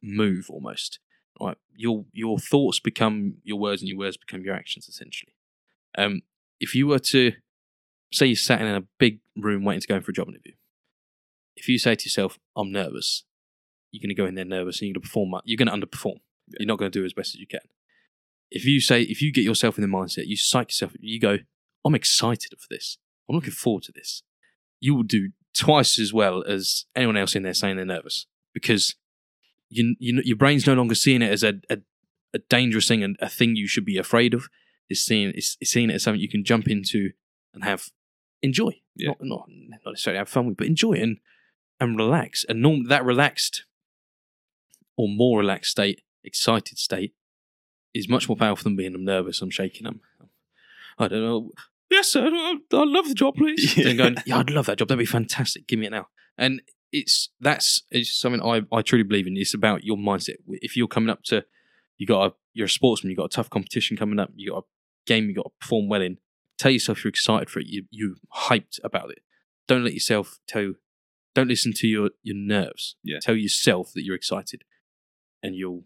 move 0.02 0.48
almost. 0.50 1.00
Right, 1.40 1.58
your 1.76 2.06
your 2.14 2.38
thoughts 2.38 2.80
become 2.80 3.36
your 3.44 3.58
words, 3.58 3.82
and 3.82 3.90
your 3.90 3.98
words 3.98 4.18
become 4.18 4.44
your 4.44 4.56
actions. 4.56 4.88
Essentially, 4.88 5.34
um, 5.98 6.22
if 6.60 6.76
you 6.76 6.88
were 6.88 7.00
to 7.00 7.32
say 8.12 8.28
you're 8.28 8.36
sat 8.36 8.62
in 8.62 8.68
a 8.68 8.84
big 9.00 9.20
room 9.36 9.66
waiting 9.66 9.82
to 9.82 9.88
go 9.88 9.96
in 9.96 10.04
for 10.04 10.12
a 10.12 10.14
job 10.14 10.28
interview, 10.28 10.54
if 11.56 11.68
you 11.68 11.80
say 11.80 11.96
to 11.96 12.06
yourself, 12.06 12.38
"I'm 12.56 12.72
nervous," 12.72 13.24
you're 13.94 14.02
going 14.02 14.10
to 14.10 14.20
go 14.20 14.26
in 14.26 14.34
there 14.34 14.44
nervous, 14.44 14.82
and 14.82 14.88
you're 14.88 14.94
going 14.96 15.04
to 15.04 15.08
perform. 15.08 15.42
You're 15.46 15.58
going 15.58 15.68
to 15.68 15.86
underperform. 15.86 16.20
Yeah. 16.48 16.58
You're 16.60 16.68
not 16.68 16.80
going 16.80 16.92
to 16.92 17.00
do 17.00 17.06
as 17.06 17.14
best 17.14 17.36
as 17.36 17.40
you 17.40 17.48
can. 17.48 17.62
If 18.50 18.66
you 18.66 18.82
say, 18.82 19.04
if 19.04 19.22
you 19.22 19.32
get 19.32 19.44
yourself 19.44 19.78
in 19.78 19.84
the 19.84 19.88
mindset, 19.88 20.26
you 20.26 20.36
psych 20.36 20.70
yourself, 20.70 20.94
you 21.00 21.20
go, 21.20 21.38
"I'm 21.86 21.96
excited 21.96 22.50
for 22.58 22.68
this. 22.70 22.98
I'm 23.30 23.36
looking 23.36 23.52
forward 23.52 23.84
to 23.84 23.92
this." 23.92 24.24
You 24.80 24.96
will 24.96 25.04
do 25.04 25.30
twice 25.56 26.00
as 26.00 26.12
well 26.12 26.44
as 26.44 26.86
anyone 26.96 27.16
else 27.16 27.36
in 27.36 27.44
there 27.44 27.54
saying 27.54 27.78
they're 27.78 27.86
nervous 27.86 28.26
because 28.54 28.96
you, 29.70 29.96
you 30.00 30.22
your 30.26 30.38
brain's 30.38 30.68
no 30.68 30.74
longer 30.74 30.96
seeing 30.96 31.22
it 31.22 31.32
as 31.32 31.44
a, 31.44 31.54
a, 31.70 31.78
a 32.34 32.40
dangerous 32.40 32.88
thing 32.88 33.04
and 33.04 33.16
a 33.22 33.30
thing 33.30 33.56
you 33.56 33.68
should 33.68 33.86
be 33.86 33.98
afraid 33.98 34.34
of. 34.34 34.50
It's 34.90 35.02
seeing 35.02 35.32
it's, 35.36 35.56
it's 35.62 35.72
seeing 35.72 35.90
it 35.90 35.94
as 35.94 36.04
something 36.04 36.20
you 36.20 36.30
can 36.30 36.44
jump 36.44 36.68
into 36.68 37.12
and 37.54 37.64
have 37.64 37.90
enjoy. 38.42 38.82
Yeah. 38.96 39.10
Not, 39.10 39.18
not 39.22 39.46
not 39.84 39.92
necessarily 39.94 40.18
have 40.18 40.30
fun 40.30 40.48
with, 40.48 40.58
but 40.58 40.68
enjoy 40.68 40.94
and 40.94 41.18
and 41.80 41.96
relax. 41.96 42.44
And 42.50 42.62
norm, 42.62 42.86
that 42.86 43.06
relaxed 43.06 43.66
or 44.96 45.08
more 45.08 45.40
relaxed 45.40 45.72
state, 45.72 46.02
excited 46.24 46.78
state, 46.78 47.14
is 47.94 48.10
much 48.10 48.28
more 48.28 48.36
powerful 48.38 48.64
than 48.64 48.76
being 48.76 48.96
nervous. 49.04 49.42
I'm 49.42 49.50
shaking. 49.50 49.88
I'm, 49.88 50.02
I 50.98 51.08
don't 51.08 51.22
know. 51.24 51.52
Yes, 51.90 52.10
sir. 52.10 52.28
I 52.32 52.58
I 52.72 52.84
love 52.86 53.08
the 53.08 53.14
job, 53.14 53.36
please. 53.36 53.78
Yeah. 53.78 53.90
And 53.90 53.98
going, 53.98 54.16
yeah, 54.26 54.38
I'd 54.40 54.50
love 54.50 54.66
that 54.66 54.78
job. 54.80 54.88
That'd 54.88 55.00
be 55.00 55.06
fantastic. 55.06 55.68
Give 55.68 55.80
me 55.80 55.88
it 55.88 55.92
now. 55.92 56.08
And 56.38 56.62
it's 56.92 57.30
that's 57.40 57.84
it's 57.92 58.14
something 58.14 58.42
I, 58.42 58.62
I 58.72 58.82
truly 58.82 59.04
believe 59.04 59.28
in. 59.28 59.38
It's 59.38 59.54
about 59.54 59.84
your 59.84 59.98
mindset. 59.98 60.36
If 60.48 60.78
you're 60.78 60.88
coming 60.88 61.10
up 61.10 61.24
to, 61.26 61.46
you 61.98 62.08
got 62.08 62.32
a, 62.32 62.34
you're 62.54 62.66
a 62.66 62.70
sportsman. 62.70 63.12
You 63.12 63.18
got 63.18 63.26
a 63.26 63.36
tough 63.36 63.50
competition 63.50 63.98
coming 63.98 64.20
up. 64.20 64.32
You 64.36 64.52
got 64.52 64.60
a 64.60 64.66
game 65.06 65.28
you 65.28 65.36
got 65.36 65.46
to 65.46 65.52
perform 65.60 65.90
well 65.90 66.02
in. 66.02 66.18
Tell 66.58 66.72
yourself 66.72 67.04
you're 67.04 67.10
excited 67.10 67.50
for 67.50 67.60
it. 67.60 67.68
You 67.68 67.86
you 67.90 68.16
hyped 68.36 68.80
about 68.84 69.12
it. 69.12 69.20
Don't 69.68 69.84
let 69.84 69.94
yourself 69.94 70.40
tell. 70.48 70.74
Don't 71.36 71.48
listen 71.48 71.74
to 71.74 71.88
your 71.88 72.12
your 72.22 72.36
nerves. 72.38 72.96
Yeah. 73.04 73.20
Tell 73.22 73.36
yourself 73.36 73.92
that 73.94 74.04
you're 74.04 74.16
excited, 74.16 74.64
and 75.44 75.56
you'll 75.56 75.84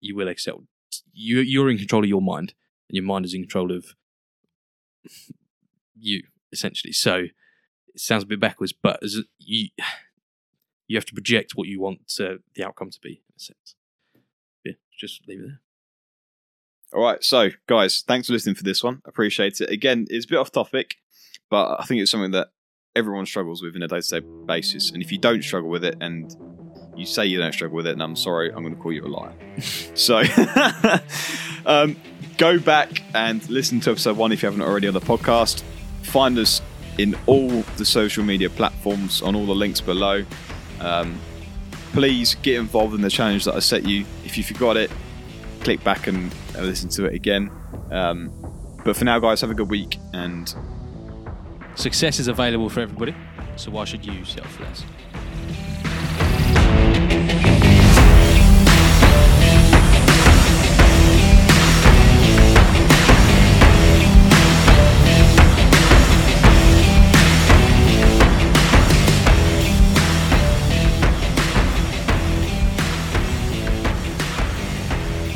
you 0.00 0.14
will 0.14 0.28
excel. 0.28 0.64
You 1.12 1.40
you're 1.40 1.70
in 1.70 1.78
control 1.78 2.04
of 2.04 2.08
your 2.08 2.22
mind, 2.22 2.54
and 2.88 2.96
your 2.96 3.04
mind 3.04 3.24
is 3.24 3.34
in 3.34 3.42
control 3.42 3.72
of 3.72 3.94
you 5.98 6.22
essentially. 6.52 6.92
So 6.92 7.24
it 7.94 8.00
sounds 8.00 8.22
a 8.22 8.26
bit 8.26 8.40
backwards, 8.40 8.72
but 8.72 9.02
as 9.02 9.20
you 9.38 9.68
you 10.86 10.96
have 10.96 11.06
to 11.06 11.14
project 11.14 11.52
what 11.54 11.66
you 11.66 11.80
want 11.80 12.00
uh, 12.20 12.34
the 12.54 12.64
outcome 12.64 12.90
to 12.90 13.00
be 13.00 13.22
in 13.28 13.34
a 13.36 13.40
sense. 13.40 13.74
Yeah, 14.64 14.74
just 14.96 15.26
leave 15.26 15.40
it 15.40 15.46
there. 15.46 15.60
All 16.92 17.02
right, 17.02 17.24
so 17.24 17.50
guys, 17.66 18.04
thanks 18.06 18.28
for 18.28 18.34
listening 18.34 18.54
for 18.54 18.62
this 18.62 18.84
one. 18.84 19.02
Appreciate 19.04 19.60
it. 19.60 19.70
Again, 19.70 20.06
it's 20.10 20.26
a 20.26 20.28
bit 20.28 20.38
off 20.38 20.52
topic, 20.52 20.96
but 21.50 21.80
I 21.80 21.84
think 21.84 22.00
it's 22.00 22.10
something 22.10 22.30
that 22.32 22.48
everyone 22.94 23.26
struggles 23.26 23.62
with 23.62 23.74
in 23.74 23.82
a 23.82 23.88
day-to-day 23.88 24.24
basis. 24.46 24.92
And 24.92 25.02
if 25.02 25.10
you 25.10 25.18
don't 25.18 25.42
struggle 25.42 25.70
with 25.70 25.84
it, 25.84 25.96
and 26.00 26.30
you 26.96 27.06
say 27.06 27.26
you 27.26 27.38
don't 27.38 27.52
struggle 27.52 27.76
with 27.76 27.86
it, 27.86 27.92
and 27.92 28.02
I'm 28.02 28.16
sorry, 28.16 28.50
I'm 28.52 28.62
going 28.62 28.74
to 28.74 28.80
call 28.80 28.92
you 28.92 29.04
a 29.04 29.08
liar. 29.08 29.32
so, 29.94 30.22
um, 31.66 31.96
go 32.38 32.58
back 32.58 33.02
and 33.14 33.48
listen 33.48 33.80
to 33.80 33.90
episode 33.90 34.16
one 34.16 34.32
if 34.32 34.42
you 34.42 34.46
haven't 34.46 34.62
already 34.62 34.88
on 34.88 34.94
the 34.94 35.00
podcast. 35.00 35.62
Find 36.02 36.38
us 36.38 36.60
in 36.98 37.16
all 37.26 37.48
the 37.76 37.84
social 37.84 38.24
media 38.24 38.50
platforms 38.50 39.22
on 39.22 39.34
all 39.34 39.46
the 39.46 39.54
links 39.54 39.80
below. 39.80 40.24
Um, 40.80 41.18
please 41.92 42.34
get 42.36 42.56
involved 42.56 42.94
in 42.94 43.00
the 43.00 43.10
challenge 43.10 43.44
that 43.44 43.54
I 43.54 43.60
set 43.60 43.84
you. 43.84 44.04
If 44.24 44.36
you 44.36 44.44
forgot 44.44 44.76
it, 44.76 44.90
click 45.60 45.82
back 45.82 46.06
and 46.06 46.34
listen 46.54 46.88
to 46.90 47.06
it 47.06 47.14
again. 47.14 47.50
Um, 47.90 48.32
but 48.84 48.96
for 48.96 49.04
now, 49.04 49.18
guys, 49.18 49.40
have 49.40 49.50
a 49.50 49.54
good 49.54 49.70
week 49.70 49.98
and 50.12 50.54
Success 51.76 52.20
is 52.20 52.28
available 52.28 52.68
for 52.68 52.80
everybody, 52.80 53.14
so 53.56 53.70
why 53.72 53.84
should 53.84 54.06
you 54.06 54.24
for 54.24 54.62
less? 54.62 54.84